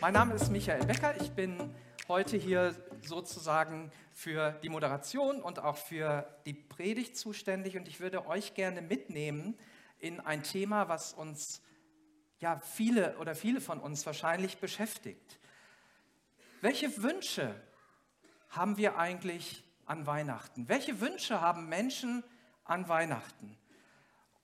Mein 0.00 0.14
Name 0.14 0.32
ist 0.32 0.48
Michael 0.50 0.86
Becker. 0.86 1.20
Ich 1.20 1.32
bin 1.32 1.74
heute 2.08 2.38
hier 2.38 2.74
sozusagen 3.02 3.92
für 4.14 4.52
die 4.62 4.70
Moderation 4.70 5.42
und 5.42 5.58
auch 5.58 5.76
für 5.76 6.26
die 6.46 6.54
Predigt 6.54 7.18
zuständig 7.18 7.76
und 7.76 7.86
ich 7.86 8.00
würde 8.00 8.26
euch 8.26 8.54
gerne 8.54 8.80
mitnehmen 8.80 9.58
in 9.98 10.18
ein 10.18 10.42
Thema, 10.42 10.88
was 10.88 11.12
uns 11.12 11.60
ja 12.38 12.58
viele 12.60 13.18
oder 13.18 13.34
viele 13.34 13.60
von 13.60 13.78
uns 13.78 14.06
wahrscheinlich 14.06 14.56
beschäftigt. 14.56 15.38
Welche 16.62 17.02
Wünsche 17.02 17.54
haben 18.48 18.78
wir 18.78 18.96
eigentlich 18.96 19.64
an 19.84 20.06
Weihnachten? 20.06 20.66
Welche 20.70 21.02
Wünsche 21.02 21.42
haben 21.42 21.68
Menschen 21.68 22.24
an 22.64 22.88
Weihnachten? 22.88 23.54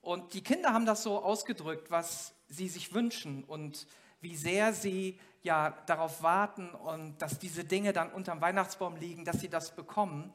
Und 0.03 0.35
die 0.35 0.43
Kinder 0.43 0.75
haben 0.75 0.85
das 0.85 1.03
so 1.03 1.25
ausgedrückt, 1.25 1.91
was 1.91 2.35
sie 2.47 2.69
sich 2.69 2.93
wünschen 2.93 3.43
und 3.43 3.87
wie 4.21 4.37
sehr 4.37 4.75
sie 4.75 5.19
ja 5.47 5.71
darauf 5.87 6.23
warten 6.23 6.71
und 6.75 7.23
dass 7.23 7.39
diese 7.39 7.65
Dinge 7.65 7.95
dann 7.95 8.13
unterm 8.13 8.43
Weihnachtsbaum 8.43 8.97
liegen, 8.97 9.25
dass 9.25 9.41
sie 9.41 9.49
das 9.49 9.75
bekommen. 9.75 10.33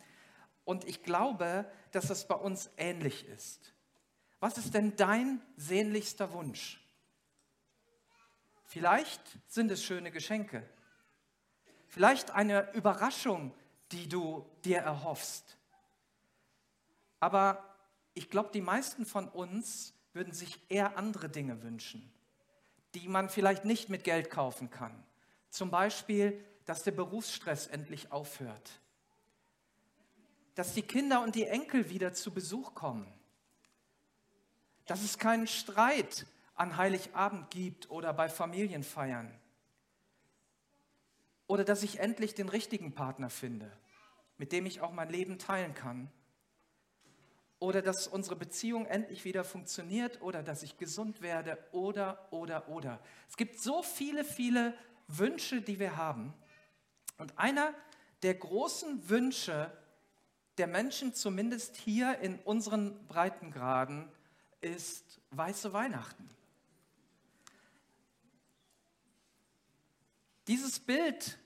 Und 0.66 0.86
ich 0.86 1.04
glaube, 1.04 1.70
dass 1.92 2.08
das 2.08 2.28
bei 2.28 2.36
uns 2.36 2.72
ähnlich 2.78 3.28
ist. 3.28 3.74
Was 4.40 4.58
ist 4.58 4.74
denn 4.74 4.96
dein 4.96 5.40
sehnlichster 5.58 6.34
Wunsch? 6.34 6.82
Vielleicht 8.66 9.22
sind 9.48 9.70
es 9.70 9.84
schöne 9.84 10.12
Geschenke. 10.12 10.68
Vielleicht 11.88 12.32
eine 12.32 12.72
Überraschung, 12.74 13.54
die 13.91 14.08
du 14.08 14.50
dir 14.64 14.80
erhoffst. 14.80 15.58
Aber 17.20 17.76
ich 18.14 18.30
glaube, 18.30 18.50
die 18.54 18.62
meisten 18.62 19.05
von 19.05 19.28
uns 19.28 19.94
würden 20.13 20.34
sich 20.34 20.60
eher 20.70 20.98
andere 20.98 21.30
Dinge 21.30 21.62
wünschen 21.62 22.12
die 22.94 23.07
man 23.07 23.30
vielleicht 23.30 23.66
nicht 23.66 23.90
mit 23.90 24.04
Geld 24.04 24.30
kaufen 24.30 24.70
kann. 24.70 25.04
Zum 25.52 25.70
Beispiel, 25.70 26.44
dass 26.66 26.84
der 26.84 26.91
Berufsstress 26.91 27.68
endlich 27.68 28.12
aufhört. 28.12 28.80
Dass 30.55 30.74
die 30.74 30.82
Kinder 30.82 31.21
und 31.21 31.35
die 31.35 31.46
Enkel 31.46 31.90
wieder 31.90 32.13
zu 32.13 32.34
Besuch 32.34 32.74
kommen. 32.74 33.05
Dass 34.85 35.04
es 35.04 35.18
keinen 35.20 35.48
Streit 35.48 36.26
an 36.55 36.77
Heiligabend 36.77 37.52
gibt 37.52 37.91
oder 37.91 38.13
bei 38.13 38.29
Familienfeiern. 38.29 39.32
Oder 41.48 41.66
dass 41.66 41.84
ich 41.84 41.99
endlich 41.99 42.34
den 42.34 42.48
richtigen 42.48 42.94
Partner 42.94 43.29
finde, 43.29 43.72
mit 44.38 44.54
dem 44.54 44.66
ich 44.66 44.79
auch 44.79 44.94
mein 44.94 45.10
Leben 45.10 45.38
teilen 45.38 45.74
kann 45.74 46.10
oder 47.62 47.84
dass 47.84 48.07
unsere 48.07 48.35
Beziehung 48.35 48.88
endlich 48.88 49.24
wieder 49.24 49.44
funktioniert 49.44 50.20
oder 50.22 50.41
dass 50.41 50.63
ich 50.63 50.77
gesund 50.77 51.22
werde 51.22 51.60
oder, 51.72 52.27
oder, 52.32 52.68
oder. 52.70 52.99
Es 53.29 53.38
gibt 53.38 53.60
so 53.60 53.84
viele, 53.84 54.24
viele 54.24 54.74
Wünsche, 55.17 55.62
die 55.62 55.79
wir 55.79 55.98
haben. 55.98 56.34
Und 57.17 57.37
einer 57.37 57.73
der 58.23 58.35
großen 58.35 59.09
Wünsche 59.09 59.71
der 60.57 60.67
Menschen, 60.67 61.13
zumindest 61.13 61.76
hier 61.76 62.20
in 62.20 62.40
unseren 62.40 63.07
Breitengraden, 63.07 64.12
ist 64.62 65.19
weiße 65.31 65.73
Weihnachten. 65.73 66.29
Dieses 70.47 70.79
Bild 70.79 71.39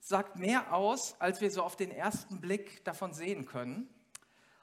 sagt 0.00 0.36
mehr 0.36 0.72
aus, 0.72 1.14
als 1.20 1.40
wir 1.40 1.50
so 1.50 1.62
auf 1.62 1.76
den 1.76 1.90
ersten 1.90 2.40
Blick 2.40 2.84
davon 2.84 3.14
sehen 3.14 3.46
können. 3.46 3.88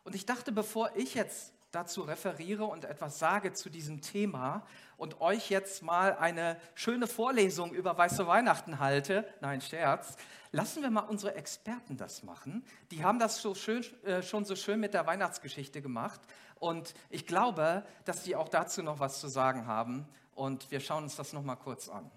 Und 0.03 0.15
ich 0.15 0.25
dachte, 0.25 0.51
bevor 0.51 0.95
ich 0.95 1.15
jetzt 1.15 1.53
dazu 1.71 2.01
referiere 2.01 2.65
und 2.65 2.85
etwas 2.85 3.19
sage 3.19 3.53
zu 3.53 3.69
diesem 3.69 4.01
Thema 4.01 4.65
und 4.97 5.21
euch 5.21 5.49
jetzt 5.49 5.83
mal 5.83 6.15
eine 6.17 6.59
schöne 6.75 7.07
Vorlesung 7.07 7.73
über 7.73 7.97
Weiße 7.97 8.27
Weihnachten 8.27 8.79
halte, 8.79 9.25
nein, 9.39 9.61
Scherz, 9.61 10.15
lassen 10.51 10.83
wir 10.83 10.91
mal 10.91 11.01
unsere 11.01 11.35
Experten 11.35 11.97
das 11.97 12.23
machen. 12.23 12.65
Die 12.91 13.03
haben 13.03 13.19
das 13.19 13.41
so 13.41 13.55
schön, 13.55 13.83
äh, 14.03 14.21
schon 14.21 14.45
so 14.45 14.55
schön 14.55 14.79
mit 14.79 14.93
der 14.93 15.07
Weihnachtsgeschichte 15.07 15.81
gemacht 15.81 16.19
und 16.59 16.93
ich 17.09 17.25
glaube, 17.25 17.85
dass 18.05 18.23
die 18.23 18.35
auch 18.35 18.49
dazu 18.49 18.83
noch 18.83 18.99
was 18.99 19.19
zu 19.19 19.27
sagen 19.27 19.65
haben 19.65 20.07
und 20.35 20.69
wir 20.71 20.79
schauen 20.79 21.03
uns 21.03 21.15
das 21.15 21.33
noch 21.33 21.43
mal 21.43 21.55
kurz 21.55 21.89
an. 21.89 22.11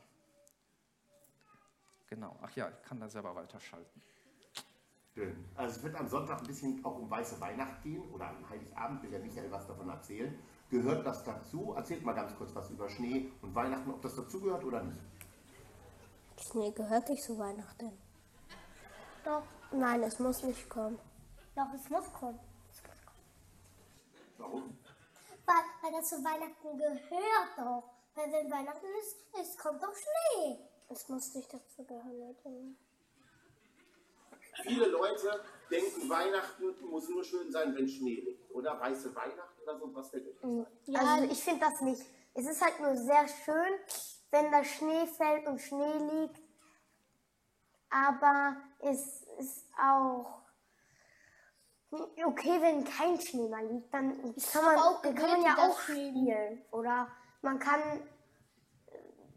Genau, 2.09 2.37
ach 2.43 2.54
ja, 2.54 2.69
ich 2.69 2.88
kann 2.88 3.00
da 3.00 3.09
selber 3.09 3.34
weiterschalten. 3.34 4.03
Schön. 5.14 5.44
Also 5.54 5.76
es 5.76 5.82
wird 5.84 5.94
am 5.94 6.08
Sonntag 6.08 6.41
ein 6.41 6.47
bisschen 6.48 6.84
auch 6.84 6.97
um 6.97 7.08
weiße 7.08 7.41
Weihnacht 7.41 7.82
gehen 7.84 8.02
oder 8.12 8.30
am 8.30 8.50
Heiligabend, 8.50 9.00
will 9.00 9.10
der 9.10 9.20
Michael 9.20 9.48
was 9.52 9.64
davon 9.64 9.88
erzählen. 9.88 10.36
Gehört 10.70 11.06
das 11.06 11.22
dazu? 11.22 11.72
Erzählt 11.76 12.04
mal 12.04 12.14
ganz 12.14 12.34
kurz 12.34 12.52
was 12.52 12.69
über 12.70 12.88
Schnee 12.88 13.30
und 13.41 13.54
Weihnachten, 13.54 13.91
ob 13.92 14.02
das 14.02 14.16
dazugehört 14.16 14.64
oder 14.64 14.82
nicht. 14.82 14.98
Schnee 16.50 16.72
gehört 16.72 17.08
nicht 17.08 17.22
zu 17.22 17.38
Weihnachten. 17.38 17.92
Doch. 19.25 19.44
Nein, 19.70 20.02
es 20.02 20.19
muss 20.19 20.42
nicht 20.42 20.69
kommen. 20.69 20.98
Doch, 21.54 21.72
es 21.72 21.88
muss 21.91 22.12
kommen. 22.12 22.41
Es 22.72 22.82
muss 22.82 23.04
kommen. 23.04 23.19
Warum? 24.38 24.78
Weil, 25.46 25.64
weil 25.82 25.92
das 25.92 26.08
zu 26.08 26.16
Weihnachten 26.25 26.76
gehört 26.76 27.56
doch. 27.56 27.84
Weil 28.16 28.32
wenn 28.32 28.50
Weihnachten 28.50 28.86
ist, 29.00 29.16
es 29.41 29.56
kommt 29.58 29.81
doch 29.81 29.94
Schnee. 29.94 30.58
Es 30.88 31.08
muss 31.08 31.34
nicht 31.34 31.52
dazu 31.54 31.84
gehören. 31.84 32.76
Viele 34.62 34.87
Leute 34.88 35.44
denken, 35.70 36.09
Weihnachten 36.09 36.75
muss 36.88 37.09
nur 37.09 37.25
schön 37.25 37.50
sein, 37.50 37.75
wenn 37.75 37.88
Schnee 37.88 38.20
liegt. 38.20 38.50
Oder 38.54 38.81
weiße 38.81 39.15
Weihnachten 39.15 39.62
oder 39.62 39.78
so, 39.78 39.94
was 39.94 40.10
fällt 40.10 40.28
euch 40.28 40.42
ein? 40.44 40.66
Ja, 40.87 41.00
also 41.00 41.25
ich 41.31 41.42
finde 41.42 41.60
das 41.60 41.81
nicht. 41.81 42.03
Es 42.34 42.47
ist 42.47 42.62
halt 42.62 42.81
nur 42.81 42.97
sehr 42.97 43.26
schön, 43.28 43.75
wenn 44.31 44.50
da 44.50 44.64
Schnee 44.64 45.06
fällt 45.06 45.47
und 45.47 45.60
Schnee 45.60 45.98
liegt. 46.20 46.41
Aber 47.91 48.56
es 48.81 49.22
ist 49.38 49.66
auch 49.81 50.43
okay, 52.25 52.60
wenn 52.60 52.84
kein 52.84 53.20
Schnee 53.20 53.48
mehr 53.48 53.62
liegt, 53.62 53.93
dann 53.94 54.34
kann 54.53 54.64
man, 54.64 54.76
auch 54.76 55.03
kann 55.03 55.14
man 55.14 55.43
ja 55.43 55.56
auch 55.59 55.78
spielen. 55.81 56.64
Oder 56.72 57.09
man 57.43 57.59
kann 57.59 57.81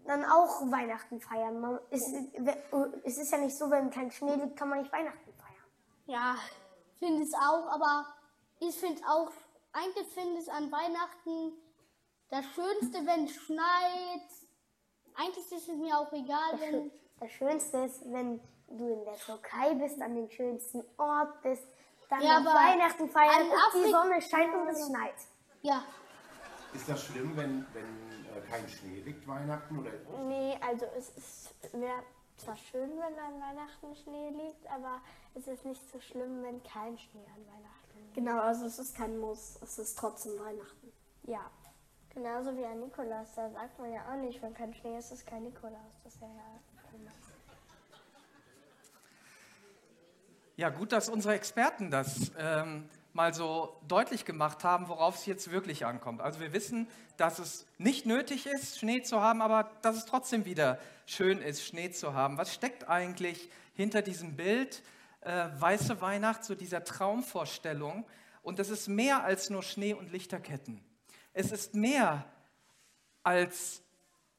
dann 0.07 0.25
auch 0.25 0.61
Weihnachten 0.71 1.19
feiern. 1.19 1.59
Man, 1.59 1.79
es, 1.89 2.01
es 3.03 3.17
ist 3.17 3.31
ja 3.31 3.37
nicht 3.37 3.57
so, 3.57 3.69
wenn 3.69 3.89
kein 3.89 4.11
Schnee 4.11 4.35
liegt, 4.35 4.55
kann 4.55 4.69
man 4.69 4.79
nicht 4.79 4.91
Weihnachten 4.91 5.33
feiern. 5.33 5.65
Ja, 6.05 6.35
finde 6.97 7.23
es 7.23 7.33
auch, 7.33 7.67
aber 7.67 8.05
ich 8.59 8.75
finde 8.75 9.01
auch, 9.07 9.31
eigentlich 9.73 10.07
finde 10.07 10.41
ich 10.41 10.51
an 10.51 10.71
Weihnachten 10.71 11.53
das 12.29 12.45
Schönste, 12.45 13.05
wenn 13.05 13.25
es 13.25 13.35
schneit. 13.35 14.27
Eigentlich 15.15 15.51
ist 15.51 15.69
es 15.69 15.75
mir 15.75 15.97
auch 15.97 16.11
egal, 16.13 16.51
das 16.51 16.61
wenn. 16.61 16.91
Das 17.19 17.31
Schönste 17.31 17.77
ist, 17.79 18.01
wenn 18.11 18.39
du 18.67 18.93
in 18.93 19.03
der 19.03 19.17
Türkei 19.17 19.73
bist, 19.73 19.99
an 20.01 20.15
dem 20.15 20.29
schönsten 20.29 20.83
Ort 20.97 21.41
bist, 21.41 21.63
dann 22.09 22.21
ja, 22.21 22.43
Weihnachten 22.45 23.09
feiern 23.09 23.49
und 23.49 23.85
die 23.85 23.91
Sonne 23.91 24.21
scheint 24.21 24.53
und 24.53 24.67
es 24.67 24.85
schneit. 24.85 25.15
Ja. 25.61 25.83
Ist 26.73 26.87
das 26.87 27.03
schlimm, 27.03 27.35
wenn, 27.35 27.65
wenn 27.73 28.16
kein 28.41 28.67
Schnee 28.67 29.01
liegt 29.01 29.27
Weihnachten? 29.27 29.79
Oder? 29.79 29.91
Nee, 30.27 30.57
also 30.61 30.85
es 30.97 31.49
wäre 31.73 32.03
zwar 32.37 32.55
schön, 32.55 32.91
wenn 32.91 33.19
an 33.19 33.41
Weihnachten 33.41 33.95
Schnee 33.95 34.29
liegt, 34.29 34.69
aber 34.69 35.01
es 35.35 35.47
ist 35.47 35.65
nicht 35.65 35.81
so 35.91 35.99
schlimm, 35.99 36.43
wenn 36.43 36.61
kein 36.63 36.97
Schnee 36.97 37.25
an 37.25 37.45
Weihnachten 37.47 37.99
liegt. 37.99 38.13
Genau, 38.15 38.39
also 38.39 38.65
es 38.65 38.79
ist 38.79 38.95
kein 38.95 39.17
Muss, 39.17 39.59
es 39.61 39.79
ist 39.79 39.97
trotzdem 39.97 40.33
Weihnachten. 40.39 40.91
Ja. 41.23 41.49
Genauso 42.13 42.57
wie 42.57 42.65
an 42.65 42.79
Nikolaus, 42.79 43.27
da 43.35 43.49
sagt 43.51 43.77
man 43.77 43.93
ja 43.93 44.01
auch 44.11 44.15
nicht, 44.15 44.41
wenn 44.41 44.53
kein 44.53 44.73
Schnee 44.73 44.97
ist, 44.97 45.11
ist 45.11 45.27
kein 45.27 45.43
Nikolaus. 45.43 45.93
Das 46.03 46.13
ist 46.15 46.21
ja 46.21 46.27
Ja, 50.57 50.69
gut, 50.69 50.91
dass 50.91 51.07
unsere 51.07 51.35
Experten 51.35 51.91
das 51.91 52.31
ähm, 52.39 52.89
mal 53.17 53.33
so 53.33 53.75
deutlich 53.87 54.25
gemacht 54.25 54.63
haben, 54.63 54.89
worauf 54.89 55.15
es 55.15 55.25
jetzt 55.25 55.49
wirklich 55.49 55.87
ankommt. 55.87 56.21
Also 56.21 56.39
wir 56.39 56.53
wissen, 56.53 56.87
dass 57.17 57.39
es 57.39 57.65
nicht 57.79 58.05
nötig 58.05 58.45
ist, 58.45 58.77
Schnee 58.77 59.01
zu 59.01 59.21
haben, 59.21 59.41
aber 59.41 59.71
dass 59.81 59.97
es 59.97 60.05
trotzdem 60.05 60.45
wieder 60.45 60.79
schön 61.07 61.41
ist, 61.41 61.65
Schnee 61.65 61.89
zu 61.89 62.13
haben. 62.13 62.37
Was 62.37 62.53
steckt 62.53 62.87
eigentlich 62.87 63.49
hinter 63.73 64.03
diesem 64.03 64.35
Bild 64.35 64.83
äh, 65.21 65.47
weiße 65.57 65.99
Weihnacht, 65.99 66.43
so 66.43 66.53
dieser 66.53 66.83
Traumvorstellung? 66.83 68.05
Und 68.43 68.59
es 68.59 68.69
ist 68.69 68.87
mehr 68.87 69.23
als 69.23 69.49
nur 69.49 69.63
Schnee 69.63 69.95
und 69.95 70.11
Lichterketten. 70.11 70.79
Es 71.33 71.51
ist 71.51 71.73
mehr 71.73 72.23
als 73.23 73.81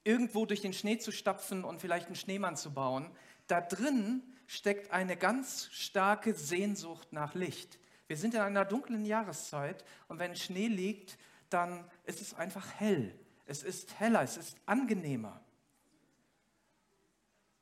irgendwo 0.04 0.46
durch 0.46 0.60
den 0.60 0.72
Schnee 0.72 0.98
zu 0.98 1.10
stapfen 1.10 1.64
und 1.64 1.80
vielleicht 1.80 2.06
einen 2.06 2.14
Schneemann 2.14 2.56
zu 2.56 2.72
bauen. 2.72 3.10
Da 3.48 3.60
drin 3.60 4.22
steckt 4.46 4.92
eine 4.92 5.16
ganz 5.16 5.68
starke 5.72 6.32
Sehnsucht 6.32 7.12
nach 7.12 7.34
Licht. 7.34 7.80
Wir 8.08 8.16
sind 8.16 8.34
in 8.34 8.40
einer 8.40 8.64
dunklen 8.64 9.04
Jahreszeit 9.04 9.84
und 10.08 10.18
wenn 10.18 10.34
Schnee 10.34 10.66
liegt, 10.66 11.18
dann 11.50 11.84
ist 12.04 12.20
es 12.20 12.34
einfach 12.34 12.66
hell. 12.78 13.14
Es 13.46 13.62
ist 13.62 14.00
heller, 14.00 14.22
es 14.22 14.36
ist 14.36 14.56
angenehmer. 14.66 15.40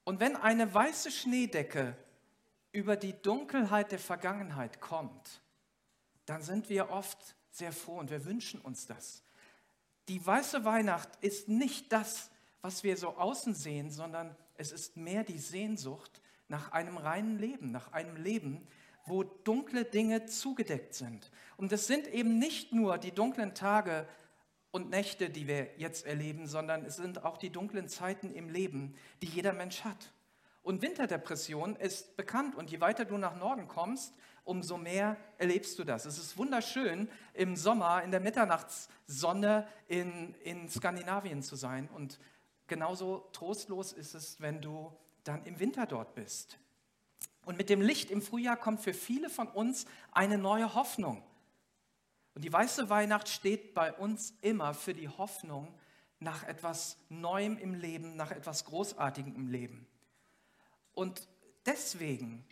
Und 0.05 0.21
wenn 0.21 0.37
eine 0.37 0.73
weiße 0.73 1.11
Schneedecke 1.11 1.97
über 2.73 2.97
die 2.97 3.21
Dunkelheit 3.23 3.91
der 3.91 3.99
Vergangenheit 3.99 4.81
kommt, 4.81 5.41
dann 6.27 6.43
sind 6.43 6.69
wir 6.69 6.91
oft 6.91 7.19
sehr 7.51 7.73
froh 7.73 7.99
und 7.99 8.11
wir 8.11 8.25
wünschen 8.25 8.61
uns 8.61 8.87
das. 8.87 9.23
Die 10.09 10.25
weiße 10.25 10.65
Weihnacht 10.65 11.09
ist 11.21 11.49
nicht 11.49 11.93
das, 11.93 12.31
was 12.61 12.85
wir 12.85 12.97
so 12.97 13.17
außen 13.17 13.55
sehen, 13.55 13.91
sondern 13.91 14.37
Es 14.59 14.73
ist 14.73 14.97
mehr 14.97 15.23
die 15.23 15.39
Sehnsucht 15.39 16.23
nach 16.49 16.73
einem 16.73 16.97
reinen 16.97 17.39
Leben, 17.39 17.73
nach 17.73 17.93
einem 17.93 18.17
Leben, 18.17 18.67
wo 19.07 19.23
dunkle 19.23 19.85
Dinge 19.85 20.27
zugedeckt 20.27 20.95
sind. 20.95 21.31
Und 21.57 21.73
es 21.73 21.87
sind 21.87 22.07
eben 22.09 22.39
nicht 22.39 22.73
nur 22.73 22.99
die 22.99 23.13
dunklen 23.13 23.55
Tage 23.55 24.07
und 24.71 24.91
Nächte, 24.91 25.31
die 25.31 25.47
wir 25.47 25.71
jetzt 25.79 26.05
erleben, 26.05 26.47
sondern 26.47 26.85
es 26.85 26.97
sind 26.97 27.25
auch 27.25 27.39
die 27.39 27.51
dunklen 27.51 27.89
Zeiten 27.89 28.31
im 28.31 28.49
Leben, 28.49 28.95
die 29.23 29.27
jeder 29.27 29.53
Mensch 29.53 29.85
hat. 29.85 30.13
Und 30.63 30.83
Winterdepression 30.83 31.77
ist 31.77 32.17
bekannt 32.17 32.57
und 32.57 32.71
je 32.71 32.81
weiter 32.81 33.05
du 33.05 33.17
nach 33.17 33.37
Norden 33.37 33.69
kommst, 33.69 34.13
umso 34.45 34.77
mehr 34.77 35.17
erlebst 35.39 35.79
du 35.79 35.85
das. 35.85 36.05
Es 36.07 36.19
ist 36.19 36.37
wunderschön, 36.37 37.09
im 37.35 37.57
Sommer 37.57 38.03
in 38.03 38.11
der 38.11 38.21
Mitternachtssonne 38.21 39.67
in, 39.89 40.35
in 40.43 40.69
Skandinavien 40.69 41.43
zu 41.43 41.57
sein 41.57 41.89
und 41.89 42.19
genauso 42.67 43.29
trostlos 43.33 43.93
ist 43.93 44.15
es, 44.15 44.41
wenn 44.41 44.61
du 44.61 44.93
dann 45.25 45.45
im 45.45 45.59
Winter 45.59 45.87
dort 45.87 46.15
bist. 46.15 46.59
Und 47.47 47.57
mit 47.57 47.71
dem 47.71 47.81
Licht 47.81 48.11
im 48.11 48.21
Frühjahr 48.21 48.57
kommt 48.57 48.81
für 48.81 48.93
viele 48.93 49.31
von 49.31 49.47
uns 49.47 49.87
eine 50.11 50.37
neue 50.37 50.75
Hoffnung. 50.75 51.23
Und 52.35 52.45
die 52.45 52.53
weiße 52.53 52.91
Weihnacht 52.91 53.29
steht 53.29 53.73
bei 53.73 53.93
uns 53.93 54.35
immer 54.43 54.75
für 54.75 54.95
die 54.95 55.09
Hoffnung 55.09 55.73
nach 56.19 56.43
etwas 56.43 56.99
Neuem 57.09 57.57
im 57.57 57.73
Leben, 57.73 58.17
nach 58.17 58.33
etwas 58.33 58.65
Großartigem 58.65 59.37
im 59.37 59.49
Leben. 59.49 59.87
Und 60.93 61.29
deswegen 61.65 62.45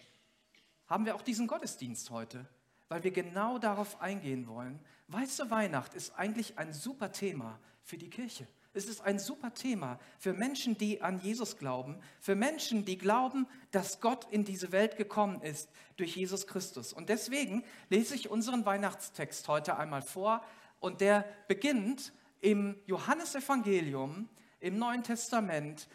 haben 0.86 1.06
wir 1.06 1.16
auch 1.16 1.22
diesen 1.22 1.48
Gottesdienst 1.48 2.10
heute, 2.10 2.46
weil 2.88 3.02
wir 3.02 3.10
genau 3.10 3.58
darauf 3.58 4.00
eingehen 4.00 4.46
wollen. 4.46 4.78
Weiße 5.08 5.50
Weihnacht 5.50 5.94
ist 5.94 6.14
eigentlich 6.14 6.56
ein 6.56 6.72
super 6.72 7.10
Thema 7.10 7.58
für 7.82 7.98
die 7.98 8.10
Kirche. 8.10 8.46
Es 8.76 8.86
ist 8.86 9.02
ein 9.02 9.20
super 9.20 9.54
Thema 9.54 10.00
für 10.18 10.32
Menschen, 10.32 10.76
die 10.76 11.00
an 11.00 11.20
Jesus 11.20 11.58
glauben, 11.58 12.00
für 12.20 12.34
Menschen, 12.34 12.84
die 12.84 12.98
glauben, 12.98 13.46
dass 13.70 14.00
Gott 14.00 14.26
in 14.32 14.44
diese 14.44 14.72
Welt 14.72 14.96
gekommen 14.96 15.40
ist 15.42 15.70
durch 15.96 16.16
Jesus 16.16 16.48
Christus. 16.48 16.92
Und 16.92 17.08
deswegen 17.08 17.64
lese 17.88 18.16
ich 18.16 18.30
unseren 18.30 18.66
Weihnachtstext 18.66 19.46
heute 19.46 19.76
einmal 19.76 20.02
vor 20.02 20.44
und 20.80 21.00
der 21.00 21.24
beginnt 21.46 22.12
im 22.40 22.76
Johannesevangelium 22.86 24.28
im 24.58 24.78
Neuen 24.78 25.04
Testament 25.04 25.88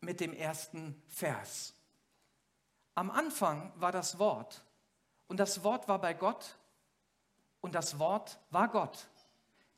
mit 0.00 0.20
dem 0.20 0.32
ersten 0.32 1.00
Vers. 1.08 1.74
Am 2.94 3.10
Anfang 3.10 3.70
war 3.76 3.92
das 3.92 4.18
Wort 4.18 4.64
und 5.26 5.40
das 5.40 5.62
Wort 5.62 5.88
war 5.88 6.00
bei 6.00 6.14
Gott 6.14 6.56
und 7.60 7.74
das 7.74 7.98
Wort 7.98 8.38
war 8.50 8.68
Gott. 8.68 9.08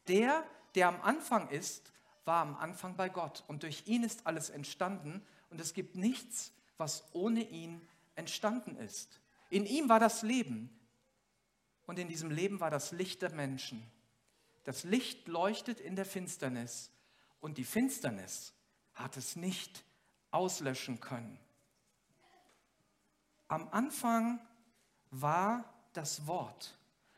Der, 0.06 0.44
der 0.76 0.88
am 0.88 1.00
Anfang 1.02 1.48
ist, 1.48 1.92
war 2.26 2.42
am 2.42 2.56
Anfang 2.56 2.96
bei 2.96 3.08
Gott 3.08 3.44
und 3.46 3.62
durch 3.62 3.84
ihn 3.86 4.02
ist 4.02 4.26
alles 4.26 4.50
entstanden 4.50 5.24
und 5.50 5.60
es 5.60 5.74
gibt 5.74 5.96
nichts, 5.96 6.52
was 6.76 7.04
ohne 7.12 7.48
ihn 7.48 7.80
entstanden 8.16 8.76
ist. 8.76 9.20
In 9.48 9.64
ihm 9.64 9.88
war 9.88 10.00
das 10.00 10.22
Leben 10.22 10.70
und 11.86 11.98
in 11.98 12.08
diesem 12.08 12.30
Leben 12.30 12.60
war 12.60 12.70
das 12.70 12.92
Licht 12.92 13.22
der 13.22 13.30
Menschen. 13.30 13.82
Das 14.64 14.82
Licht 14.82 15.28
leuchtet 15.28 15.80
in 15.80 15.94
der 15.94 16.04
Finsternis 16.04 16.90
und 17.40 17.58
die 17.58 17.64
Finsternis 17.64 18.52
hat 18.94 19.16
es 19.16 19.36
nicht 19.36 19.84
auslöschen 20.32 21.00
können. 21.00 21.38
Am 23.48 23.68
Anfang 23.68 24.40
war 25.10 25.72
das 25.92 26.26
Wort. 26.26 26.76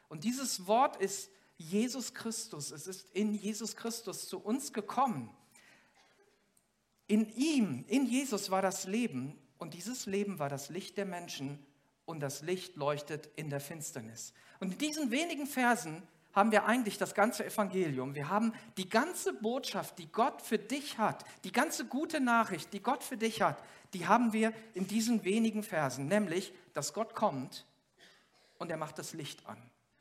Und 0.09 0.25
dieses 0.25 0.67
Wort 0.67 0.97
ist 0.97 1.31
Jesus 1.59 2.15
Christus. 2.15 2.71
Es 2.71 2.87
ist 2.87 3.07
in 3.13 3.35
Jesus 3.35 3.77
Christus 3.77 4.29
zu 4.29 4.39
uns 4.39 4.73
gekommen. 4.73 5.31
In 7.09 7.29
ihm, 7.35 7.85
in 7.89 8.07
Jesus 8.07 8.51
war 8.51 8.63
das 8.63 8.87
Leben 8.87 9.37
und 9.59 9.75
dieses 9.75 10.07
Leben 10.07 10.39
war 10.39 10.49
das 10.49 10.69
Licht 10.71 10.97
der 10.97 11.05
Menschen 11.07 11.59
und 12.07 12.21
das 12.21 12.43
Licht 12.43 12.77
leuchtet 12.77 13.29
in 13.37 13.51
der 13.51 13.61
Finsternis. 13.61 14.33
Und 14.61 14.73
in 14.73 14.79
diesen 14.79 15.11
wenigen 15.11 15.47
Versen 15.47 16.03
haben 16.33 16.53
wir 16.53 16.67
eigentlich 16.67 16.99
das 16.99 17.15
ganze 17.15 17.45
Evangelium. 17.45 18.15
Wir 18.15 18.29
haben 18.29 18.53
die 18.77 18.89
ganze 18.89 19.33
Botschaft, 19.33 19.99
die 19.99 20.11
Gott 20.13 20.41
für 20.41 20.59
dich 20.59 20.99
hat, 20.99 21.25
die 21.45 21.53
ganze 21.53 21.87
gute 21.87 22.21
Nachricht, 22.21 22.73
die 22.73 22.81
Gott 22.81 23.03
für 23.03 23.17
dich 23.17 23.43
hat, 23.43 23.63
die 23.95 24.07
haben 24.07 24.33
wir 24.33 24.53
in 24.75 24.87
diesen 24.87 25.25
wenigen 25.25 25.63
Versen, 25.63 26.07
nämlich, 26.07 26.53
dass 26.75 26.93
Gott 26.93 27.15
kommt 27.15 27.67
und 28.59 28.71
er 28.71 28.77
macht 28.77 28.99
das 28.99 29.15
Licht 29.15 29.47
an. 29.47 29.59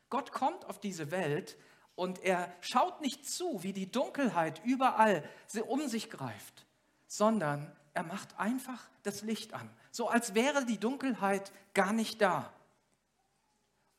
Gott 0.09 0.31
kommt 0.31 0.65
auf 0.65 0.79
diese 0.79 1.11
Welt 1.11 1.57
und 1.95 2.23
er 2.23 2.53
schaut 2.61 3.01
nicht 3.01 3.29
zu, 3.29 3.63
wie 3.63 3.73
die 3.73 3.91
Dunkelheit 3.91 4.61
überall 4.63 5.27
um 5.65 5.87
sich 5.87 6.09
greift, 6.09 6.65
sondern 7.07 7.75
er 7.93 8.03
macht 8.03 8.39
einfach 8.39 8.87
das 9.03 9.21
Licht 9.21 9.53
an, 9.53 9.69
so 9.91 10.07
als 10.07 10.35
wäre 10.35 10.65
die 10.65 10.79
Dunkelheit 10.79 11.51
gar 11.73 11.93
nicht 11.93 12.21
da. 12.21 12.53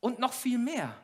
Und 0.00 0.20
noch 0.20 0.32
viel 0.32 0.58
mehr, 0.58 0.96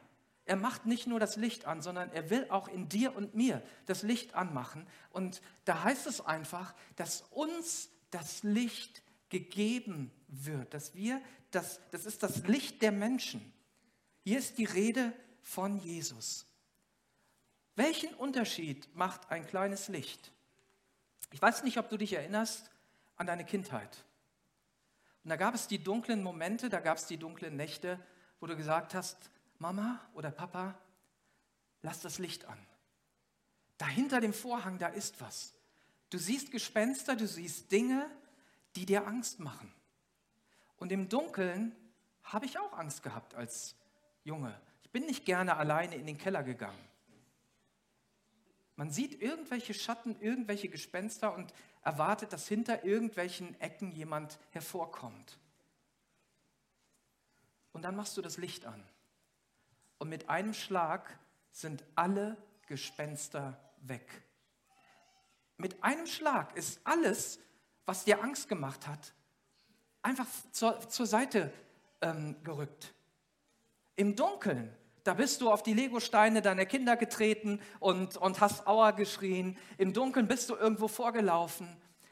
er 0.47 0.57
macht 0.57 0.87
nicht 0.87 1.07
nur 1.07 1.19
das 1.19 1.37
Licht 1.37 1.65
an, 1.65 1.81
sondern 1.81 2.13
er 2.13 2.29
will 2.29 2.47
auch 2.51 2.69
in 2.69 2.89
dir 2.89 3.17
und 3.17 3.35
mir 3.35 3.63
das 3.87 4.03
Licht 4.03 4.35
anmachen. 4.35 4.87
Und 5.11 5.41
da 5.65 5.83
heißt 5.85 6.07
es 6.07 6.21
einfach, 6.21 6.75
dass 6.97 7.23
uns 7.31 7.89
das 8.11 8.43
Licht 8.43 9.03
gegeben 9.31 10.13
wird, 10.29 10.75
dass 10.75 10.95
wir, 10.95 11.21
das, 11.51 11.81
das 11.91 12.05
ist 12.05 12.23
das 12.23 12.47
Licht 12.47 12.83
der 12.83 12.93
Menschen. 12.93 13.54
Hier 14.25 14.39
ist 14.39 14.57
die 14.57 14.65
Rede 14.65 15.13
von 15.43 15.79
Jesus. 15.79 16.47
Welchen 17.77 18.15
Unterschied 18.15 18.89
macht 18.97 19.31
ein 19.31 19.47
kleines 19.47 19.89
Licht? 19.89 20.33
Ich 21.31 21.43
weiß 21.43 21.63
nicht, 21.63 21.77
ob 21.77 21.91
du 21.91 21.99
dich 21.99 22.15
erinnerst 22.15 22.71
an 23.17 23.27
deine 23.27 23.45
Kindheit. 23.45 24.05
Und 25.25 25.29
da 25.29 25.37
gab 25.37 25.55
es 25.55 25.67
die 25.69 25.83
dunklen 25.83 26.23
Momente, 26.23 26.71
da 26.71 26.81
gab 26.81 26.97
es 26.97 27.07
die 27.07 27.19
dunklen 27.19 27.55
Nächte, 27.55 28.01
wo 28.41 28.47
du 28.47 28.57
gesagt 28.57 28.95
hast, 28.95 29.31
Mama 29.59 30.01
oder 30.15 30.31
Papa, 30.31 30.75
lass 31.83 32.01
das 32.01 32.19
Licht 32.19 32.47
an. 32.47 32.59
Dahinter 33.77 34.23
dem 34.23 34.33
Vorhang, 34.33 34.79
da 34.79 34.89
ist 34.89 35.21
was. 35.21 35.53
Du 36.09 36.17
siehst 36.17 36.51
Gespenster, 36.51 37.15
du 37.15 37.27
siehst 37.27 37.71
Dinge, 37.71 38.09
die 38.75 38.87
dir 38.87 39.07
Angst 39.07 39.39
machen. 39.39 39.71
Und 40.79 40.93
im 40.93 41.11
Dunkeln 41.11 41.77
habe 42.23 42.47
ich 42.47 42.59
auch 42.59 42.73
Angst 42.73 43.03
gehabt 43.03 43.35
als 43.35 43.77
Junge. 44.25 44.59
Ich 44.83 44.91
bin 44.91 45.07
nicht 45.07 45.25
gerne 45.25 45.57
alleine 45.57 45.95
in 45.95 46.07
den 46.07 46.19
Keller 46.19 46.43
gegangen. 46.43 46.89
Man 48.77 48.91
sieht 48.91 49.21
irgendwelche 49.23 49.73
Schatten, 49.73 50.17
irgendwelche 50.21 50.69
Gespenster 50.69 51.35
und 51.35 51.55
erwartet, 51.83 52.33
dass 52.33 52.49
hinter 52.49 52.85
irgendwelchen 52.85 53.59
Ecken 53.61 53.93
jemand 53.93 54.39
hervorkommt. 54.51 55.39
Und 57.73 57.83
dann 57.83 57.95
machst 57.95 58.17
du 58.17 58.23
das 58.23 58.37
Licht 58.37 58.67
an. 58.67 58.83
Und 59.99 60.09
mit 60.09 60.29
einem 60.29 60.55
Schlag 60.55 61.19
sind 61.51 61.85
alle 61.95 62.37
Gespenster 62.67 63.61
weg. 63.83 64.23
Mit 65.57 65.83
einem 65.85 66.07
Schlag 66.07 66.57
ist 66.57 66.81
alles, 66.85 67.39
was 67.87 68.05
dir 68.05 68.23
Angst 68.23 68.49
gemacht 68.49 68.87
hat, 68.87 69.13
einfach 70.03 70.27
zur, 70.51 70.81
zur 70.89 71.07
Seite 71.07 71.53
ähm, 72.01 72.43
gerückt. 72.43 72.93
Im 73.97 74.17
Dunkeln, 74.17 74.75
da 75.05 75.15
bist 75.15 75.41
du 75.41 75.51
auf 75.51 75.63
die 75.63 75.75
Legosteine 75.75 76.43
deiner 76.43 76.65
Kinder 76.65 76.97
getreten 76.97 77.61
und, 77.79 78.17
und 78.17 78.41
hast 78.41 78.67
Aua 78.67 78.93
geschrien. 78.93 79.57
Im 79.79 79.93
Dunkeln 79.93 80.27
bist 80.27 80.51
du 80.51 80.57
irgendwo 80.57 80.89
vorgelaufen. 80.89 81.69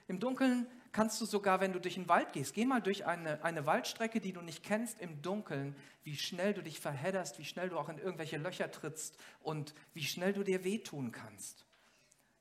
Im 0.09 0.21
Dunkeln 0.21 0.67
kannst 0.93 1.21
du 1.21 1.25
sogar, 1.25 1.61
wenn 1.61 1.73
du 1.73 1.81
durch 1.81 1.95
den 1.95 2.09
Wald 2.09 2.33
gehst, 2.33 2.55
geh 2.55 2.67
mal 2.67 2.81
durch 2.81 3.07
eine, 3.07 3.43
eine 3.43 3.67
Waldstrecke, 3.67 4.21
die 4.21 4.33
du 4.33 4.43
nicht 4.43 4.63
kennst, 4.63 5.01
im 5.01 5.23
Dunkeln, 5.23 5.75
wie 6.05 6.17
schnell 6.17 6.53
du 6.53 6.63
dich 6.63 6.81
verhedderst, 6.81 7.39
wie 7.39 7.45
schnell 7.45 7.71
du 7.71 7.79
auch 7.79 7.89
in 7.89 7.99
irgendwelche 7.99 8.37
Löcher 8.37 8.71
trittst 8.71 9.19
und 9.41 9.75
wie 9.95 10.05
schnell 10.05 10.35
du 10.35 10.45
dir 10.45 10.65
wehtun 10.65 11.11
kannst. 11.11 11.65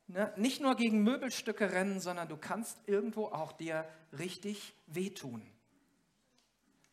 Ne? 0.07 0.33
Nicht 0.35 0.61
nur 0.61 0.75
gegen 0.75 1.03
Möbelstücke 1.03 1.71
rennen, 1.71 2.01
sondern 2.01 2.27
du 2.27 2.35
kannst 2.35 2.77
irgendwo 2.87 3.27
auch 3.27 3.53
dir 3.53 3.87
richtig 4.11 4.73
wehtun. 4.87 5.41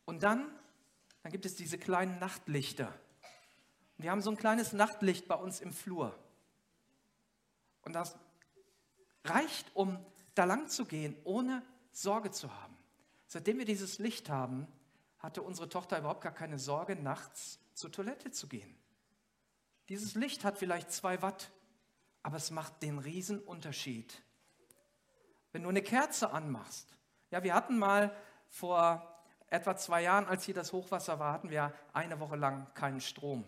Und 0.05 0.23
dann, 0.23 0.47
dann 1.29 1.33
gibt 1.33 1.45
es 1.45 1.53
diese 1.53 1.77
kleinen 1.77 2.17
Nachtlichter. 2.17 2.91
wir 3.99 4.09
haben 4.09 4.23
so 4.23 4.31
ein 4.31 4.37
kleines 4.37 4.73
Nachtlicht 4.73 5.27
bei 5.27 5.35
uns 5.35 5.61
im 5.61 5.71
Flur. 5.71 6.17
Und 7.83 7.93
das 7.93 8.17
reicht, 9.23 9.67
um 9.75 10.03
da 10.33 10.45
lang 10.45 10.69
zu 10.69 10.85
gehen, 10.85 11.15
ohne 11.25 11.61
Sorge 11.91 12.31
zu 12.31 12.51
haben. 12.51 12.75
Seitdem 13.27 13.59
wir 13.59 13.65
dieses 13.65 13.99
Licht 13.99 14.27
haben, 14.31 14.65
hatte 15.19 15.43
unsere 15.43 15.69
Tochter 15.69 15.99
überhaupt 15.99 16.21
gar 16.21 16.33
keine 16.33 16.57
Sorge, 16.57 16.95
nachts 16.95 17.59
zur 17.75 17.91
Toilette 17.91 18.31
zu 18.31 18.47
gehen. 18.47 18.75
Dieses 19.87 20.15
Licht 20.15 20.43
hat 20.43 20.57
vielleicht 20.57 20.91
zwei 20.91 21.21
Watt 21.21 21.51
aber 22.23 22.37
es 22.37 22.49
macht 22.49 22.81
den 22.81 22.97
Unterschied. 23.45 24.19
Wenn 25.51 25.61
du 25.61 25.69
eine 25.69 25.83
Kerze 25.83 26.31
anmachst, 26.31 26.97
ja, 27.29 27.43
wir 27.43 27.53
hatten 27.53 27.77
mal 27.77 28.15
vor 28.47 29.18
etwa 29.49 29.75
zwei 29.75 30.03
Jahren, 30.03 30.25
als 30.25 30.43
hier 30.43 30.53
das 30.53 30.73
Hochwasser 30.73 31.19
war, 31.19 31.33
hatten 31.33 31.49
wir 31.49 31.73
eine 31.93 32.19
Woche 32.19 32.35
lang 32.35 32.73
keinen 32.73 33.01
Strom 33.01 33.45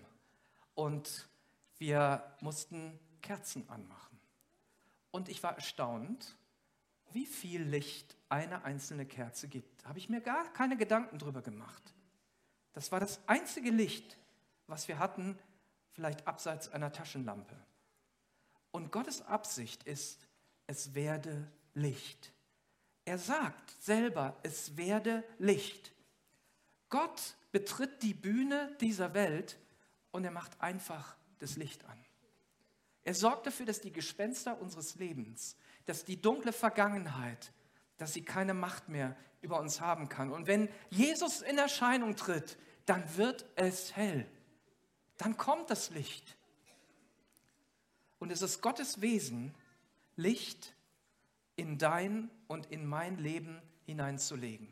und 0.74 1.30
wir 1.78 2.24
mussten 2.40 3.00
Kerzen 3.22 3.70
anmachen. 3.70 4.20
Und 5.12 5.30
ich 5.30 5.44
war 5.44 5.56
erstaunt, 5.56 6.38
wie 7.12 7.26
viel 7.26 7.62
Licht 7.64 8.16
eine 8.30 8.64
einzelne 8.64 9.06
Kerze 9.06 9.48
gibt. 9.48 9.86
Habe 9.86 10.00
ich 10.00 10.10
mir 10.10 10.22
gar 10.22 10.52
keine 10.54 10.78
Gedanken 10.78 11.18
drüber 11.18 11.42
gemacht. 11.42 11.94
Das 12.74 12.92
war 12.92 13.00
das 13.00 13.20
einzige 13.28 13.70
Licht, 13.70 14.18
was 14.68 14.88
wir 14.88 15.00
hatten, 15.00 15.38
vielleicht 15.92 16.28
abseits 16.28 16.70
einer 16.70 16.94
Taschenlampe. 16.94 17.56
Und 18.72 18.92
Gottes 18.92 19.22
Absicht 19.24 19.84
ist, 19.84 20.26
es 20.68 20.96
werde 20.96 21.52
Licht. 21.74 22.32
Er 23.12 23.18
sagt 23.18 23.76
selber, 23.82 24.38
es 24.42 24.78
werde 24.78 25.26
Licht. 25.38 25.92
Gott 26.88 27.36
betritt 27.52 28.02
die 28.04 28.14
Bühne 28.14 28.74
dieser 28.80 29.14
Welt 29.14 29.60
und 30.12 30.24
er 30.24 30.32
macht 30.32 30.62
einfach 30.62 31.18
das 31.40 31.58
Licht 31.58 31.84
an. 31.84 32.06
Er 33.04 33.14
sorgt 33.14 33.48
dafür, 33.48 33.66
dass 33.66 33.82
die 33.82 33.92
Gespenster 33.92 34.62
unseres 34.62 34.96
Lebens, 34.96 35.58
dass 35.88 36.06
die 36.06 36.22
dunkle 36.22 36.54
Vergangenheit, 36.54 37.52
dass 37.98 38.14
sie 38.14 38.24
keine 38.24 38.54
Macht 38.54 38.88
mehr 38.88 39.18
über 39.42 39.60
uns 39.60 39.82
haben 39.82 40.08
kann. 40.08 40.32
Und 40.32 40.48
wenn 40.48 40.70
Jesus 40.90 41.42
in 41.42 41.58
Erscheinung 41.58 42.16
tritt, 42.16 42.58
dann 42.86 43.18
wird 43.18 43.46
es 43.56 43.94
hell. 43.94 44.26
Dann 45.18 45.36
kommt 45.36 45.70
das 45.70 45.90
Licht. 45.90 46.38
Und 48.20 48.32
es 48.32 48.42
ist 48.42 48.62
Gottes 48.62 49.02
Wesen, 49.02 49.54
Licht 50.16 50.74
in 51.62 51.78
dein 51.78 52.32
und 52.48 52.72
in 52.72 52.88
mein 52.88 53.20
Leben 53.20 53.62
hineinzulegen. 53.86 54.68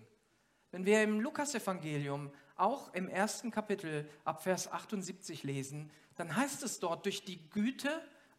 Wenn 0.72 0.88
wir 0.88 1.04
im 1.04 1.20
Lukasevangelium 1.20 2.32
auch 2.56 2.92
im 2.96 3.08
ersten 3.08 3.52
Kapitel 3.52 4.10
ab 4.26 4.42
Vers 4.42 4.72
78 4.72 5.44
lesen, 5.44 5.92
dann 6.16 6.36
heißt 6.36 6.64
es 6.64 6.80
dort, 6.80 7.06
durch 7.06 7.24
die 7.24 7.48
Güte 7.52 7.92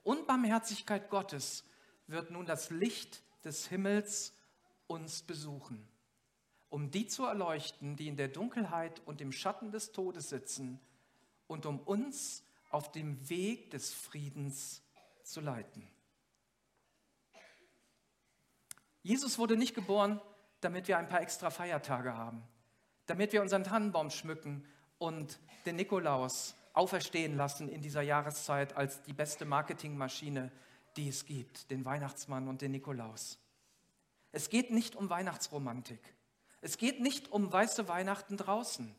und 0.02 0.26
Barmherzigkeit 0.26 1.10
Gottes 1.10 1.64
wird 2.08 2.32
nun 2.32 2.44
das 2.44 2.70
Licht 2.70 3.22
des 3.44 3.68
Himmels 3.68 4.32
uns 4.88 5.22
besuchen, 5.22 5.88
um 6.70 6.90
die 6.90 7.06
zu 7.06 7.26
erleuchten, 7.26 7.94
die 7.94 8.08
in 8.08 8.16
der 8.16 8.28
Dunkelheit 8.28 9.00
und 9.06 9.20
im 9.20 9.30
Schatten 9.30 9.70
des 9.70 9.92
Todes 9.92 10.28
sitzen 10.28 10.80
und 11.46 11.66
um 11.66 11.78
uns 11.78 12.42
auf 12.70 12.90
dem 12.90 13.30
Weg 13.30 13.70
des 13.70 13.94
Friedens 13.94 14.82
zu 15.22 15.40
leiten. 15.40 15.88
Jesus 19.02 19.38
wurde 19.38 19.56
nicht 19.56 19.74
geboren, 19.74 20.20
damit 20.60 20.88
wir 20.88 20.98
ein 20.98 21.08
paar 21.08 21.22
extra 21.22 21.50
Feiertage 21.50 22.14
haben, 22.14 22.42
damit 23.06 23.32
wir 23.32 23.42
unseren 23.42 23.64
Tannenbaum 23.64 24.10
schmücken 24.10 24.64
und 24.98 25.38
den 25.66 25.76
Nikolaus 25.76 26.54
auferstehen 26.72 27.36
lassen 27.36 27.68
in 27.68 27.80
dieser 27.80 28.02
Jahreszeit 28.02 28.76
als 28.76 29.02
die 29.02 29.12
beste 29.12 29.44
Marketingmaschine, 29.44 30.52
die 30.96 31.08
es 31.08 31.24
gibt, 31.24 31.70
den 31.70 31.84
Weihnachtsmann 31.84 32.48
und 32.48 32.62
den 32.62 32.72
Nikolaus. 32.72 33.38
Es 34.32 34.48
geht 34.48 34.70
nicht 34.70 34.94
um 34.96 35.10
Weihnachtsromantik. 35.10 36.00
Es 36.60 36.76
geht 36.76 37.00
nicht 37.00 37.32
um 37.32 37.52
weiße 37.52 37.88
Weihnachten 37.88 38.36
draußen. 38.36 38.94